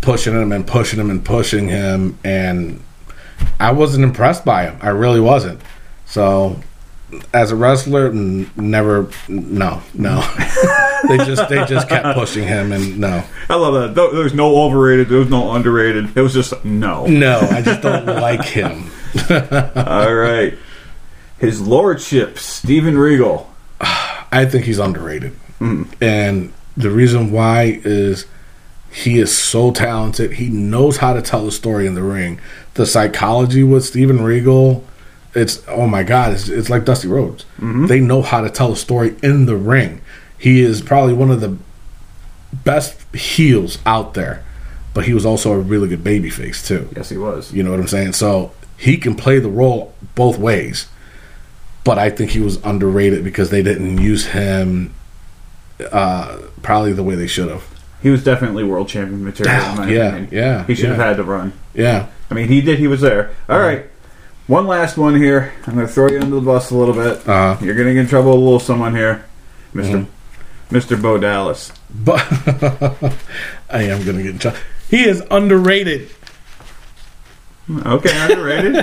[0.00, 2.82] pushing him and pushing him and pushing him, and
[3.60, 4.78] I wasn't impressed by him.
[4.80, 5.60] I really wasn't.
[6.06, 6.60] So,
[7.32, 10.20] as a wrestler, n- never, no, no.
[11.08, 13.94] they just they just kept pushing him, and no, I love that.
[13.94, 15.08] There- There's no overrated.
[15.08, 16.16] There was no underrated.
[16.16, 17.06] It was just no.
[17.06, 18.90] no, I just don't like him.
[19.30, 20.54] All right.
[21.38, 23.50] His lordship, Steven Regal.
[23.80, 25.34] I think he's underrated.
[25.60, 25.88] Mm.
[26.00, 28.26] And the reason why is
[28.90, 30.32] he is so talented.
[30.32, 32.40] He knows how to tell a story in the ring.
[32.74, 34.84] The psychology with Steven Regal,
[35.34, 37.44] it's oh my god, it's, it's like Dusty Rhodes.
[37.86, 40.00] They know how to tell a story in the ring.
[40.38, 41.56] He is probably one of the
[42.52, 44.44] best heels out there,
[44.94, 46.88] but he was also a really good babyface too.
[46.96, 47.52] Yes, he was.
[47.52, 48.14] You know what I'm saying?
[48.14, 50.88] So he can play the role both ways.
[51.84, 54.94] But I think he was underrated because they didn't use him
[55.92, 57.64] uh, probably the way they should have.
[58.02, 59.54] He was definitely world champion material.
[59.70, 60.28] in my Yeah, opinion.
[60.32, 61.52] yeah, He should have had to run.
[61.74, 62.06] Yeah.
[62.30, 62.78] I mean, he did.
[62.78, 63.34] He was there.
[63.48, 63.86] All right.
[64.46, 65.52] One last one here.
[65.66, 67.26] I'm going to throw you under the bus a little bit.
[67.28, 69.24] Uh, You're going to get in trouble with a little someone here,
[69.74, 70.06] Mister
[70.70, 71.70] Mister Bo Dallas.
[71.90, 72.20] but
[73.70, 74.58] I am going to get in trouble.
[74.88, 76.10] He is underrated.
[77.70, 78.74] Okay, underrated.
[78.74, 78.82] you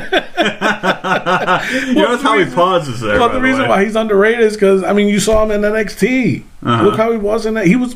[1.95, 3.18] notice how he pauses there.
[3.18, 3.68] But the the reason way.
[3.70, 6.43] why he's underrated is because I mean you saw him in NXT.
[6.63, 6.84] Uh-huh.
[6.84, 7.66] Look how he was in that.
[7.66, 7.95] He was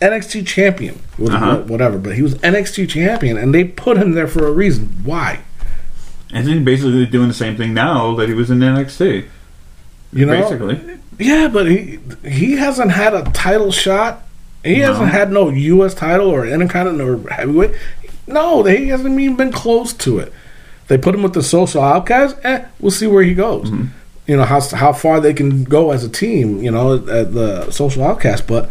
[0.00, 1.58] NXT champion, Uh-huh.
[1.66, 1.98] whatever.
[1.98, 4.88] But he was NXT champion, and they put him there for a reason.
[5.04, 5.40] Why?
[6.32, 9.24] And he's basically doing the same thing now that he was in NXT.
[10.12, 10.80] You know, basically.
[11.18, 14.22] Yeah, but he he hasn't had a title shot.
[14.64, 14.86] He No.
[14.92, 15.94] hasn't had no U.S.
[15.94, 17.72] title or Intercontinental or heavyweight.
[18.26, 20.32] No, he hasn't even been close to it.
[20.88, 22.36] They put him with the social outcast.
[22.44, 23.70] Eh, we'll see where he goes.
[23.70, 23.86] Mm-hmm.
[24.26, 26.62] You know how how far they can go as a team.
[26.62, 28.70] You know at the social outcast, but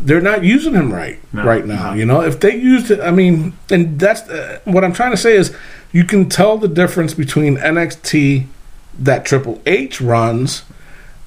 [0.00, 1.90] they're not using him right No, right now.
[1.90, 1.94] no.
[1.94, 5.16] You know if they used it, I mean, and that's uh, what I'm trying to
[5.16, 5.54] say is
[5.92, 8.46] you can tell the difference between NXT
[8.98, 10.64] that Triple H runs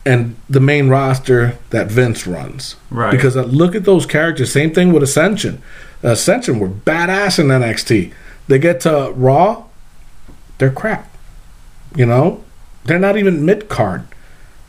[0.06, 2.76] and the main roster that Vince runs.
[2.90, 3.12] Right.
[3.12, 4.52] Because uh, look at those characters.
[4.52, 5.62] Same thing with Ascension.
[6.04, 8.12] Ascension were badass in NXT.
[8.48, 9.66] They get to Raw,
[10.58, 11.08] they're crap.
[11.96, 12.44] You know,
[12.86, 14.04] they're not even mid card.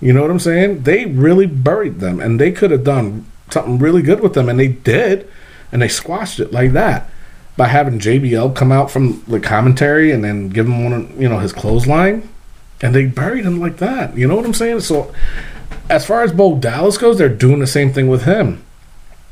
[0.00, 0.82] You know what I'm saying?
[0.82, 4.58] They really buried them, and they could have done something really good with them, and
[4.58, 5.28] they did,
[5.70, 7.08] and they squashed it like that
[7.56, 11.28] by having JBL come out from the commentary and then give him one, of, you
[11.28, 12.28] know, his clothesline,
[12.80, 14.16] and they buried him like that.
[14.16, 14.80] You know what I'm saying?
[14.80, 15.14] So,
[15.88, 18.64] as far as Bo Dallas goes, they're doing the same thing with him.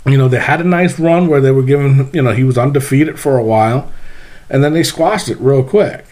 [0.07, 2.59] You know, they had a nice run where they were giving, you know, he was
[2.59, 3.91] undefeated for a while,
[4.49, 6.05] and then they squashed it real quick.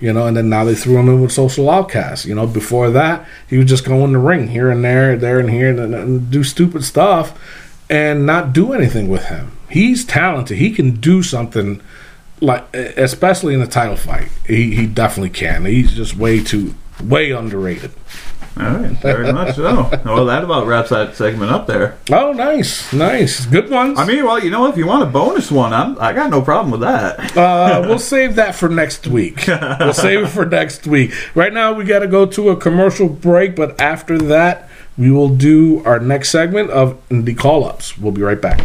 [0.00, 2.24] You know, and then now they threw him in with Social Outcast.
[2.24, 5.38] You know, before that, he would just go in the ring here and there, there
[5.38, 7.38] and here, and, and do stupid stuff
[7.92, 9.52] and not do anything with him.
[9.68, 10.56] He's talented.
[10.56, 11.82] He can do something
[12.40, 14.28] like, especially in a title fight.
[14.46, 15.66] He, he definitely can.
[15.66, 17.92] He's just way too, way underrated.
[18.54, 19.88] All right, very much so.
[20.04, 21.96] Well, that about wraps that segment up there.
[22.12, 23.98] Oh, nice, nice, good ones.
[23.98, 26.42] I mean, well, you know, if you want a bonus one, I'm, I got no
[26.42, 27.34] problem with that.
[27.34, 29.46] Uh, we'll save that for next week.
[29.46, 31.12] We'll save it for next week.
[31.34, 35.30] Right now, we got to go to a commercial break, but after that, we will
[35.30, 37.96] do our next segment of the call ups.
[37.96, 38.58] We'll be right back.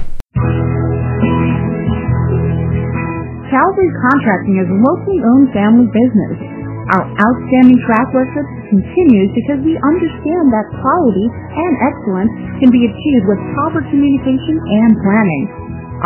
[3.47, 6.56] Calvary Contracting is a locally owned family business.
[6.87, 12.33] Our outstanding track record continues because we understand that quality and excellence
[12.63, 15.43] can be achieved with proper communication and planning.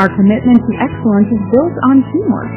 [0.02, 2.54] Our commitment to excellence is built on teamwork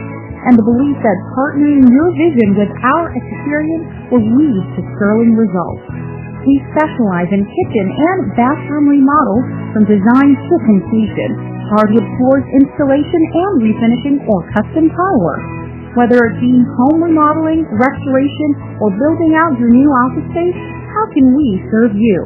[0.48, 5.84] and the belief that partnering your vision with our experience will lead to sterling results.
[6.48, 9.46] We specialize in kitchen and bathroom remodels
[9.76, 11.30] from design to completion,
[11.72, 15.63] hardwood floors installation and refinishing or custom tile work.
[15.94, 18.50] Whether it be home remodeling, restoration,
[18.82, 20.58] or building out your new office space,
[20.90, 22.18] how can we serve you?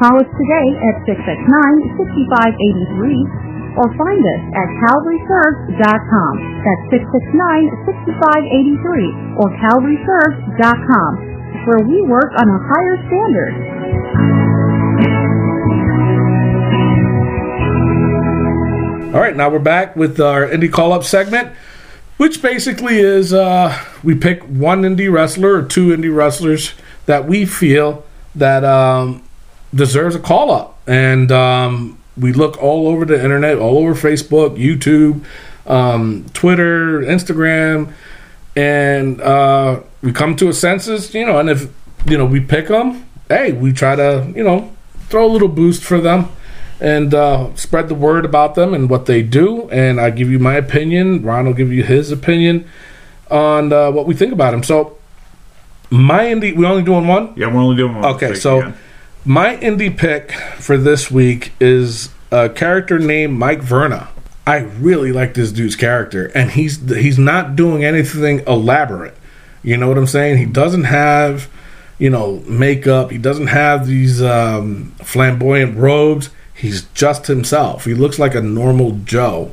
[0.00, 6.32] Call us today at 669-6583 or find us at calvaryserves.com.
[6.64, 11.12] That's 669-6583 or calvaryserves.com
[11.68, 13.54] where we work on a higher standard.
[19.14, 21.52] All right, now we're back with our indie call up segment,
[22.22, 26.72] which basically is uh, we pick one indie wrestler or two indie wrestlers
[27.06, 28.04] that we feel
[28.36, 29.20] that um,
[29.74, 30.78] deserves a call up.
[30.86, 35.24] And um, we look all over the internet, all over Facebook, YouTube,
[35.68, 37.92] um, Twitter, Instagram,
[38.54, 41.68] and uh, we come to a census, you know, and if,
[42.06, 44.72] you know, we pick them, hey, we try to, you know,
[45.08, 46.28] throw a little boost for them
[46.82, 49.70] and uh, spread the word about them and what they do.
[49.70, 51.22] And I give you my opinion.
[51.22, 52.68] Ron will give you his opinion
[53.30, 54.64] on uh, what we think about him.
[54.64, 54.98] So,
[55.90, 57.34] my indie, we only doing one?
[57.36, 58.04] Yeah, we're only doing one.
[58.16, 58.74] Okay, so again.
[59.24, 64.08] my indie pick for this week is a character named Mike Verna.
[64.44, 69.16] I really like this dude's character, and he's he's not doing anything elaborate.
[69.62, 70.38] You know what I'm saying?
[70.38, 71.48] He doesn't have,
[72.00, 73.12] you know, makeup.
[73.12, 76.30] He doesn't have these um, flamboyant robes.
[76.54, 77.84] He's just himself.
[77.84, 79.52] He looks like a normal Joe.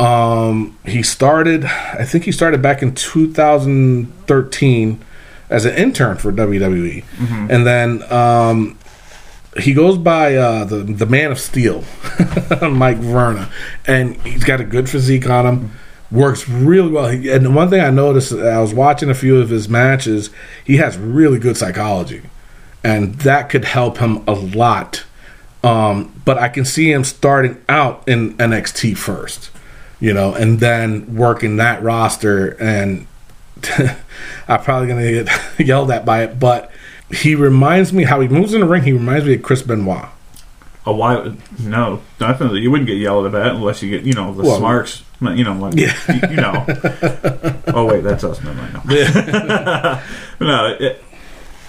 [0.00, 5.04] Um, he started, I think he started back in 2013
[5.50, 7.04] as an intern for WWE,
[7.50, 8.78] and then um,
[9.60, 11.84] he goes by uh, the the Man of Steel,
[12.62, 13.50] Mike Verna,
[13.86, 15.70] and he's got a good physique on him.
[16.10, 17.08] Works really well.
[17.08, 20.30] He, and one thing I noticed, I was watching a few of his matches.
[20.64, 22.22] He has really good psychology,
[22.82, 25.04] and that could help him a lot.
[25.64, 29.50] Um, but I can see him starting out in NXT first,
[30.00, 32.48] you know, and then working that roster.
[32.60, 33.06] And
[34.48, 35.28] I'm probably gonna get
[35.66, 36.70] yelled at by it, but
[37.10, 38.82] he reminds me how he moves in the ring.
[38.82, 40.06] He reminds me of Chris Benoit.
[40.86, 41.34] a while.
[41.60, 45.02] No, definitely, you wouldn't get yelled at unless you get, you know, the Well, smarks.
[45.22, 45.94] You know, like, Yeah.
[46.08, 46.66] you, you know.
[47.68, 48.42] oh wait, that's us.
[48.42, 48.74] Never mind.
[48.84, 50.00] No,
[50.40, 51.02] no, it,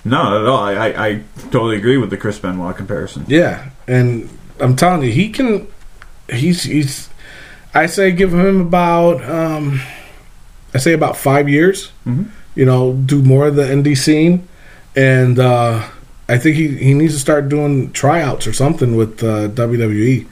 [0.06, 0.64] no, at all.
[0.64, 3.26] I, I, totally agree with the Chris Benoit comparison.
[3.28, 4.30] Yeah, and
[4.60, 5.68] I'm telling you, he can.
[6.30, 7.10] He's he's.
[7.74, 9.24] I say give him about.
[9.28, 9.82] um
[10.74, 11.92] I say about five years.
[12.06, 12.30] Mhm.
[12.56, 14.48] You know, do more of the indie scene,
[14.96, 15.84] and uh
[16.28, 20.28] I think he he needs to start doing tryouts or something with uh, WWE.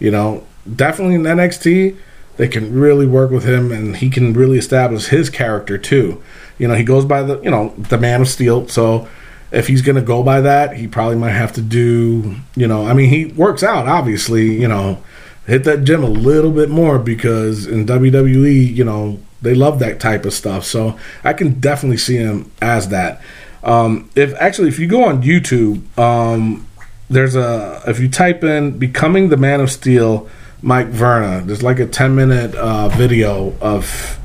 [0.00, 1.96] You know, definitely in NXT.
[2.36, 6.22] They can really work with him, and he can really establish his character too.
[6.58, 8.68] You know, he goes by the you know the Man of Steel.
[8.68, 9.08] So
[9.52, 12.36] if he's going to go by that, he probably might have to do.
[12.54, 14.60] You know, I mean, he works out obviously.
[14.60, 15.02] You know,
[15.46, 20.00] hit that gym a little bit more because in WWE, you know, they love that
[20.00, 20.64] type of stuff.
[20.64, 23.20] So I can definitely see him as that.
[23.62, 26.66] Um, if actually, if you go on YouTube, um,
[27.08, 30.28] there's a if you type in "becoming the Man of Steel,"
[30.66, 31.42] Mike Verna.
[31.46, 34.18] There's like a 10 minute uh, video of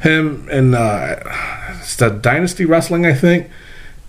[0.00, 1.16] him and uh,
[1.80, 3.50] it's the Dynasty Wrestling, I think.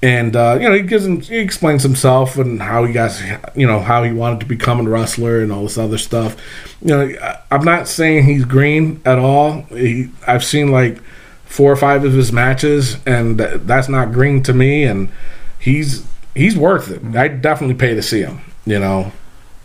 [0.04, 3.20] And uh, you know, he gives him, he explains himself and how he got,
[3.56, 6.38] you know, how he wanted to become a wrestler and all this other stuff.
[6.82, 9.64] You know, I'm not saying he's green at all.
[9.64, 11.02] He, I've seen like
[11.46, 14.84] four or five of his matches, and th- that's not green to me.
[14.84, 15.10] And
[15.58, 17.04] he's he's worth it.
[17.18, 18.40] I definitely pay to see him.
[18.66, 19.12] You know,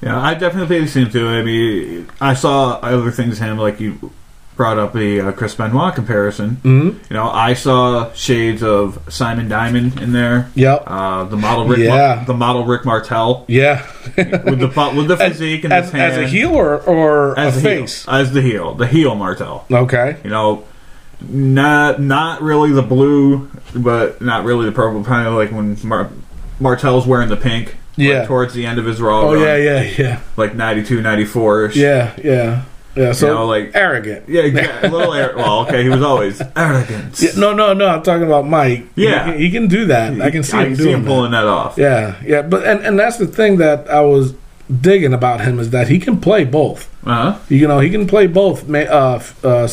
[0.04, 1.38] Yeah, I definitely paid attention to it.
[1.40, 4.12] I mean, I saw other things him like you
[4.56, 6.58] brought up the uh, Chris Benoit comparison.
[6.62, 6.84] Mhm.
[7.10, 10.48] You know, I saw shades of Simon Diamond in there.
[10.54, 10.84] Yep.
[10.86, 12.16] Uh, the model Rick, Yeah.
[12.16, 13.84] Mar- the model Rick Martel yeah.
[14.16, 17.56] with the with the physique and as, his hand as a heel or, or as
[17.56, 17.86] a the heel.
[18.08, 19.64] as the heel, the heel Martel.
[19.72, 20.18] Okay.
[20.22, 20.62] You know,
[21.20, 25.02] not not really the blue, but not really the purple.
[25.02, 26.10] Kind of like when Mar-
[26.60, 27.76] Martel's wearing the pink.
[27.96, 28.26] Like, Yeah.
[28.26, 29.20] towards the end of his Raw.
[29.22, 31.76] Oh run, yeah, yeah, yeah, Like 92, 94 ish.
[31.76, 32.62] yeah, yeah,
[32.96, 33.12] yeah.
[33.12, 34.28] So know, like- arrogant.
[34.28, 34.88] Yeah, exactly.
[34.90, 35.34] a little air.
[35.36, 37.20] Well, okay, he was always arrogant.
[37.20, 37.86] Yeah, no, no, no.
[37.88, 38.84] I'm talking about Mike.
[38.96, 39.24] Yeah.
[39.26, 40.20] he, can- he can do that.
[40.20, 41.08] I can see I him can see doing him that.
[41.08, 41.76] pulling that off.
[41.78, 42.42] Yeah, yeah.
[42.42, 44.34] But and and that's the thing that I was
[44.80, 46.88] digging about him is that he can play both.
[47.06, 47.38] Uh huh.
[47.48, 49.68] You know, he can play both, uh, uh,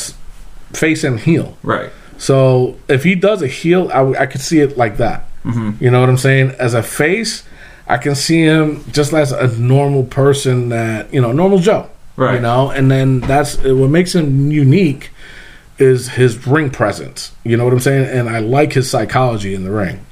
[0.73, 1.57] face and heel.
[1.63, 1.91] Right.
[2.17, 5.27] So if he does a heel, I, I could see it like that.
[5.45, 5.83] Mm-hmm.
[5.83, 6.51] You know what I'm saying?
[6.59, 7.43] As a face,
[7.91, 11.89] I can see him just as a normal person that you know, normal Joe.
[12.15, 12.35] Right.
[12.35, 15.09] You know, and then that's what makes him unique
[15.77, 17.33] is his ring presence.
[17.43, 18.05] You know what I'm saying?
[18.05, 20.05] And I like his psychology in the ring.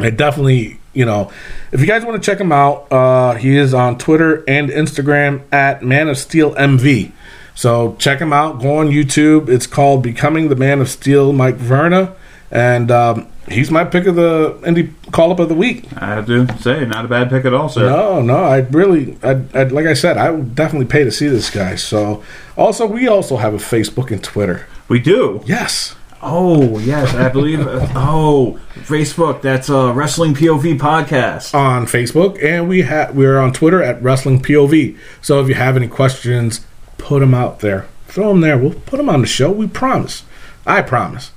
[0.00, 1.30] I definitely, you know,
[1.70, 5.42] if you guys want to check him out, uh, he is on Twitter and Instagram
[5.52, 7.12] at Man of Steel MV.
[7.54, 8.60] So check him out.
[8.60, 9.48] Go on YouTube.
[9.48, 12.16] It's called Becoming the Man of Steel, Mike Verna,
[12.50, 15.84] and um, he's my pick of the indie call up of the week.
[15.96, 17.88] I have to say, not a bad pick at all, sir.
[17.88, 21.28] No, no, I really, I, I, like I said, I would definitely pay to see
[21.28, 21.74] this guy.
[21.76, 22.22] So,
[22.56, 24.66] also, we also have a Facebook and Twitter.
[24.88, 25.42] We do.
[25.44, 25.94] Yes.
[26.20, 27.60] Oh yes, I believe.
[27.66, 29.40] oh, Facebook.
[29.40, 31.54] That's a Wrestling POV podcast.
[31.54, 34.98] on Facebook, and we have we're on Twitter at Wrestling POV.
[35.22, 37.86] So if you have any questions, put them out there.
[38.08, 38.58] Throw them there.
[38.58, 39.52] We'll put them on the show.
[39.52, 40.24] We promise.
[40.66, 41.30] I promise.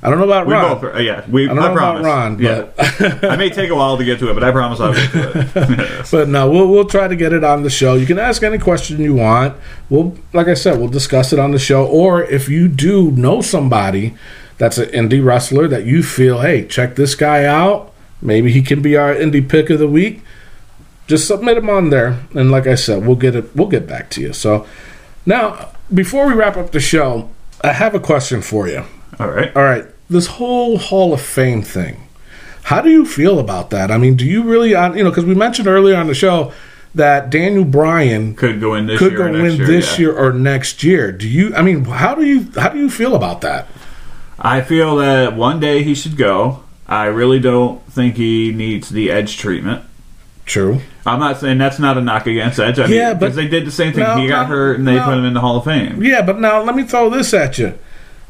[0.00, 0.80] I don't know about We Ron.
[0.80, 1.44] both, uh, yeah, we.
[1.44, 2.06] I don't I, know about promise.
[2.06, 2.38] Ron,
[3.20, 3.28] yeah.
[3.32, 5.40] I may take a while to get to it, but I promise I'll get to
[5.40, 6.06] it.
[6.10, 7.94] But no, we'll we'll try to get it on the show.
[7.94, 9.56] You can ask any question you want.
[9.90, 11.84] We'll, like I said, we'll discuss it on the show.
[11.86, 14.14] Or if you do know somebody
[14.56, 17.92] that's an indie wrestler that you feel, hey, check this guy out.
[18.22, 20.22] Maybe he can be our indie pick of the week.
[21.08, 23.54] Just submit him on there, and like I said, we'll get it.
[23.56, 24.32] We'll get back to you.
[24.32, 24.64] So
[25.26, 27.30] now, before we wrap up the show,
[27.64, 28.84] I have a question for you.
[29.18, 29.54] All right.
[29.56, 32.08] All right, this whole Hall of Fame thing.
[32.64, 33.90] How do you feel about that?
[33.90, 36.52] I mean, do you really, you know, because we mentioned earlier on the show
[36.94, 39.18] that Daniel Bryan Could go in this could year.
[39.18, 40.00] go or next win year, this yeah.
[40.00, 41.12] year or next year.
[41.12, 41.54] Do you?
[41.54, 43.68] I mean, how do you how do you feel about that?
[44.38, 46.62] I feel that one day he should go.
[46.86, 49.84] I really don't think he needs the edge treatment.
[50.46, 50.80] True.
[51.04, 52.78] I'm not saying that's not a knock against Edge.
[52.78, 54.04] I mean, Yeah, but- because they did the same thing.
[54.04, 55.04] No, he got no, hurt and they no.
[55.04, 56.02] put him in the Hall of Fame.
[56.02, 57.74] Yeah, but now let me throw this at you.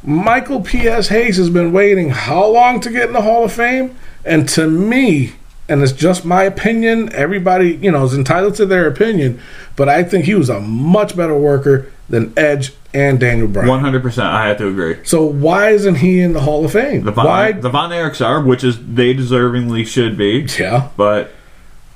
[0.03, 1.09] Michael P.S.
[1.09, 3.97] Hayes has been waiting how long to get in the Hall of Fame?
[4.25, 5.33] And to me,
[5.69, 9.41] and it's just my opinion, everybody, you know, is entitled to their opinion,
[9.77, 13.69] but I think he was a much better worker than Edge and Daniel Bryan.
[13.69, 14.29] One hundred percent.
[14.29, 14.97] I have to agree.
[15.05, 17.05] So why isn't he in the Hall of Fame?
[17.05, 17.53] The Von, why?
[17.53, 20.47] the Von Erichs are, which is they deservingly should be.
[20.59, 21.33] yeah, But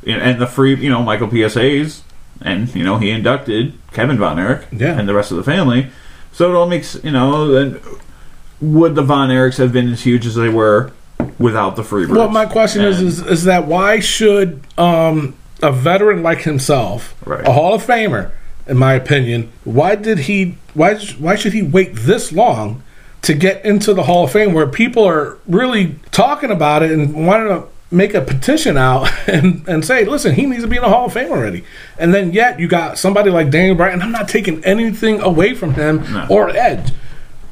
[0.06, 1.54] and the free, you know, Michael P.S.
[1.54, 2.02] Hayes,
[2.42, 4.98] and you know, he inducted Kevin Von Erich Yeah.
[4.98, 5.90] and the rest of the family.
[6.32, 7.48] So it all makes you know.
[7.48, 7.80] Then
[8.60, 10.92] would the Von Erichs have been as huge as they were
[11.38, 12.16] without the Freebirds?
[12.16, 17.46] Well, my question is, is is that why should um, a veteran like himself, Right.
[17.46, 18.30] a Hall of Famer,
[18.66, 22.82] in my opinion, why did he why why should he wait this long
[23.22, 27.26] to get into the Hall of Fame where people are really talking about it and
[27.26, 30.82] wanting to make a petition out and, and say, listen, he needs to be in
[30.82, 31.64] the Hall of Fame already.
[31.98, 35.54] And then yet you got somebody like Daniel Bryan, and I'm not taking anything away
[35.54, 36.26] from him No.
[36.30, 36.92] or Edge.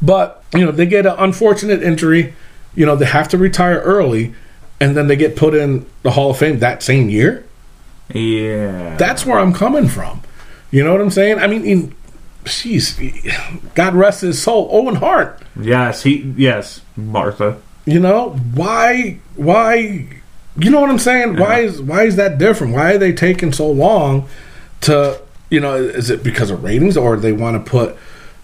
[0.03, 2.35] But, you know, they get an unfortunate injury,
[2.75, 4.35] you know, they have to retire early,
[4.81, 7.45] and then they get put in the Hall of Fame that same year.
[8.15, 10.23] yeah, That's where I'm coming from.
[10.71, 11.39] You know what I'm saying?
[11.39, 11.95] I mean, in,
[12.45, 12.97] jeez,
[13.75, 15.43] God rest his soul, Owen Hart.
[15.61, 17.61] yes, he yes, Martha.
[17.87, 19.19] You know why?
[19.37, 20.07] Why?
[20.57, 21.37] You know what I'm saying?
[21.37, 22.75] Why is why is that different?
[22.75, 24.29] Why are they taking so long
[24.83, 25.21] to?
[25.49, 27.97] You know, is it because of ratings, or they want to put,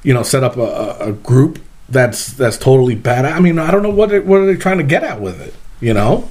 [0.03, 3.25] you know, set up a, a- a group that's that's totally bad?
[3.25, 5.41] I mean, I don't know what they, what are they trying to get at with
[5.41, 5.55] it.
[5.81, 6.29] You know?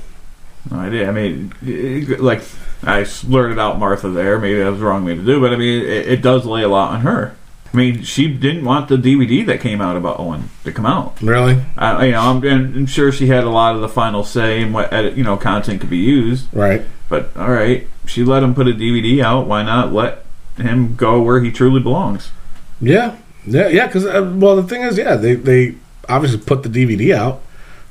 [0.72, 1.08] No idea.
[1.08, 2.42] I mean, it- like
[2.84, 4.38] I blurted out Martha there.
[4.40, 6.64] Maybe that was the wrong way to do, but I mean, it, it does lay
[6.64, 7.36] a lot on her.
[7.76, 11.22] I mean, she didn't want the DVD that came out about Owen to come out.
[11.22, 11.62] Really?
[11.78, 14.72] I, you know, I'm, I'm sure she had a lot of the final say in
[14.72, 16.48] what edit, you know content could be used.
[16.54, 16.84] Right?
[17.10, 19.48] But all right, she let him put a DVD out.
[19.48, 20.24] Why not let
[20.56, 22.32] him go where he truly belongs?
[22.80, 23.88] Yeah, yeah, yeah.
[23.88, 25.76] Because uh, well, the thing is, yeah, they they
[26.08, 27.42] obviously put the DVD out.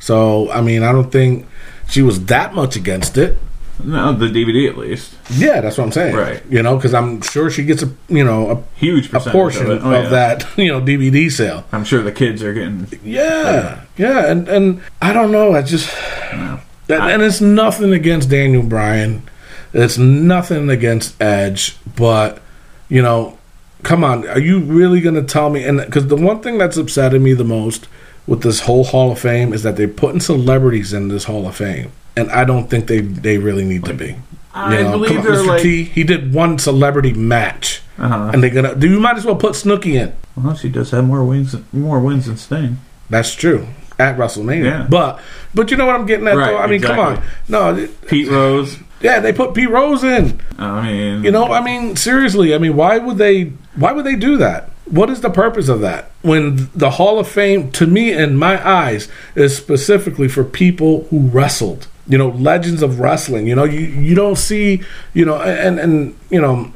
[0.01, 1.47] So I mean, I don't think
[1.89, 3.37] she was that much against it.
[3.82, 5.14] No, the DVD at least.
[5.30, 6.14] Yeah, that's what I'm saying.
[6.14, 6.42] Right.
[6.48, 9.72] You know, because I'm sure she gets a you know a Huge a, portion oh,
[9.72, 9.86] of, of.
[9.86, 10.08] Oh, yeah.
[10.08, 11.64] that you know DVD sale.
[11.72, 12.86] I'm sure the kids are getting.
[13.02, 15.54] Yeah, yeah, and and I don't know.
[15.54, 15.92] I just
[16.32, 19.28] and, and it's nothing against Daniel Bryan.
[19.72, 22.40] It's nothing against Edge, but
[22.88, 23.38] you know,
[23.82, 25.64] come on, are you really going to tell me?
[25.64, 27.88] And because the one thing that's upsetting me the most
[28.26, 31.56] with this whole Hall of Fame is that they're putting celebrities in this Hall of
[31.56, 34.16] Fame, and I don't think they they really need to be.
[34.54, 35.46] I You know, believe come on, Mr.
[35.46, 35.62] like.
[35.62, 38.30] T, he did one celebrity match, Uh-huh.
[38.32, 38.74] and they're gonna.
[38.74, 40.12] Do you might as well put Snooki in?
[40.36, 42.78] Well, she does have more wins, more wins than Sting.
[43.10, 43.66] That's true
[43.98, 44.64] at WrestleMania.
[44.64, 44.86] Yeah.
[44.88, 45.20] But
[45.54, 46.58] but you know what I'm getting at Right, though.
[46.58, 48.78] I mean, come on, no, Pete Rose.
[49.00, 50.40] yeah, they put Pete Rose in.
[50.58, 53.52] I mean, You know, I mean, seriously, I mean, why would they?
[53.76, 54.70] Why would they do that?
[54.86, 56.10] What is the purpose of that?
[56.22, 61.20] When the Hall of Fame, to me, in my eyes, is specifically for people who
[61.28, 61.86] wrestled.
[62.07, 63.46] You know, legends of wrestling.
[63.46, 64.82] You know, you you don't see,
[65.14, 66.72] you know, and and you know,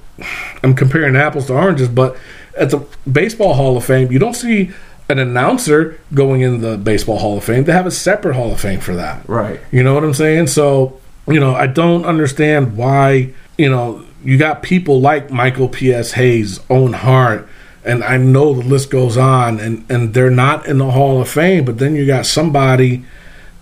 [0.62, 2.16] I'm comparing apples to oranges, but
[2.56, 4.70] at the Baseball Hall of Fame, you don't see
[5.08, 7.64] an announcer going in the Baseball Hall of Fame.
[7.64, 9.26] They have a separate Hall of Fame for that.
[9.28, 9.60] right.
[9.70, 10.48] You know what I'm saying?
[10.48, 16.12] So, you know, I don't understand why, you know, you got people like Michael P.S.
[16.12, 17.48] Hayes, Owen Hart,
[17.84, 21.28] and I know the list goes on, and, and they're not in the Hall of
[21.28, 23.04] Fame, but then you got somebody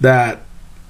[0.01, 0.41] that,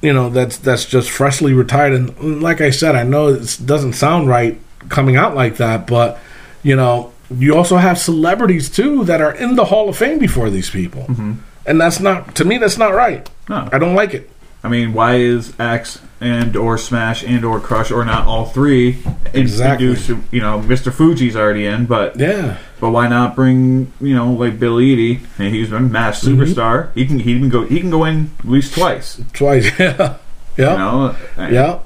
[0.07, 1.93] you know, that's that's just freshly retired.
[1.93, 4.57] And like I said, I know it doesn't sound right
[4.89, 6.19] coming out like that, but,
[6.63, 10.49] you know, you also have celebrities too that are in the Hall of Fame before
[10.49, 11.03] these people.
[11.03, 11.33] Mm-hmm.
[11.67, 13.29] And that's not, to me, that's not right.
[13.49, 13.69] No.
[13.73, 14.31] I don't like it.
[14.63, 18.99] I mean, why is Ax and or Smash and or Crush or not all three
[19.35, 19.89] Exactly.
[19.89, 20.33] introduced?
[20.33, 20.93] You know, Mr.
[20.93, 22.59] Fuji's already in, but Yeah.
[22.81, 24.79] But why not bring you know like Bill?
[24.79, 26.41] And he's been match Mm-hmm.
[26.43, 26.93] superstar.
[26.95, 29.21] He can he can go he can go in at least twice.
[29.33, 29.71] Twice.
[29.79, 30.17] Yeah.
[30.57, 30.73] Yeah.
[30.73, 31.17] You know.
[31.51, 31.79] Yeah.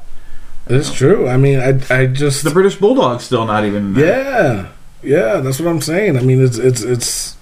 [0.69, 1.27] It's true.
[1.29, 3.95] I mean, I I just The British Bulldog's still not even.
[3.97, 4.69] Yeah,
[5.03, 6.17] yeah, that's what I'm saying.
[6.17, 7.37] I mean, it's it's it's.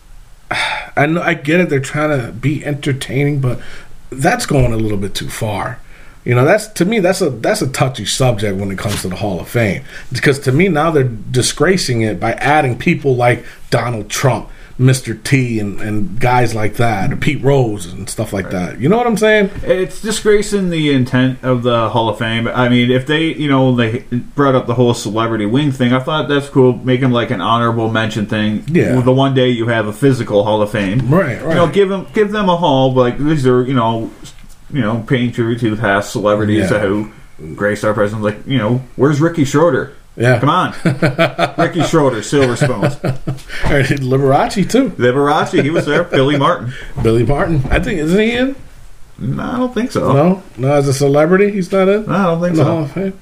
[0.96, 1.68] I know I get it.
[1.68, 3.61] They're trying to be entertaining, but
[4.11, 5.78] that's going a little bit too far.
[6.29, 9.09] You know, that's to me that's a that's a touchy subject when it comes to
[9.09, 13.47] the Hall of Fame because to me now they're disgracing it by adding people like
[13.70, 15.20] Donald Trump, Mr.
[15.24, 18.79] T, and, and guys like that, or Pete Rose and stuff like that.
[18.79, 19.51] You know what I'm saying?
[19.62, 22.47] It's disgracing the intent of the Hall of Fame.
[22.47, 26.01] I mean, if they, you know, they brought up the whole celebrity wing thing, I
[26.01, 26.74] thought that's cool.
[26.74, 28.64] Make them like an honorable mention thing.
[28.68, 29.01] Yeah.
[29.01, 31.49] The one day you have a physical Hall of Fame, Right, Right.
[31.49, 32.93] You know, give them give them a hall.
[32.93, 34.11] Like these are, you know,
[34.70, 36.78] you know, paying tribute to the past celebrities Yeah.
[36.80, 37.10] who
[37.54, 38.22] graced our presence.
[38.22, 39.94] Like, you know, where's Ricky Schroder?
[40.16, 40.40] Yeah.
[40.40, 40.74] Come on,
[41.58, 46.02] Ricky Schroder, Silver Spoons, Or Liberace too, Liberace, he was there.
[46.04, 46.72] Billy Martin.
[47.04, 47.62] Billy Martin.
[47.70, 48.56] I think isn't he in?
[49.20, 50.12] No, I don't think so.
[50.12, 52.06] No, no, as a celebrity, he's not in.
[52.06, 52.64] No, I don't think in the so.
[52.64, 53.20] Hall of Fame.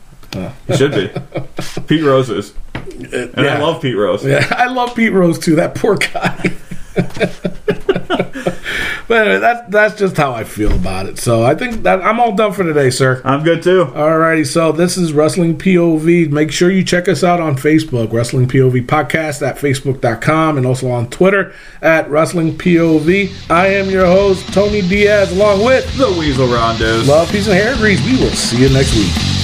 [0.67, 1.83] He should be.
[1.87, 2.55] Pete Rose is.
[2.75, 4.25] Uh, and I love Pete Rose.
[4.25, 5.57] Yeah, I love Pete Rose too.
[5.57, 6.53] That poor guy.
[9.09, 11.19] But anyway, that's that's just how I feel about it.
[11.19, 13.21] So I think that I'm all done for today, sir.
[13.25, 13.87] I'm good too.
[13.87, 16.31] Alrighty, so this is Wrestling POV.
[16.31, 20.91] Make sure you check us out on Facebook, Wrestling POV Podcast at Facebook.com, and also
[20.91, 21.53] on Twitter
[21.83, 23.51] at Wrestling POV.
[23.51, 27.07] I am your host, Tony Diaz, along with The Weasel Rondos.
[27.07, 28.05] Love, Peace, and Hair Grease.
[28.05, 29.36] We will see you next week.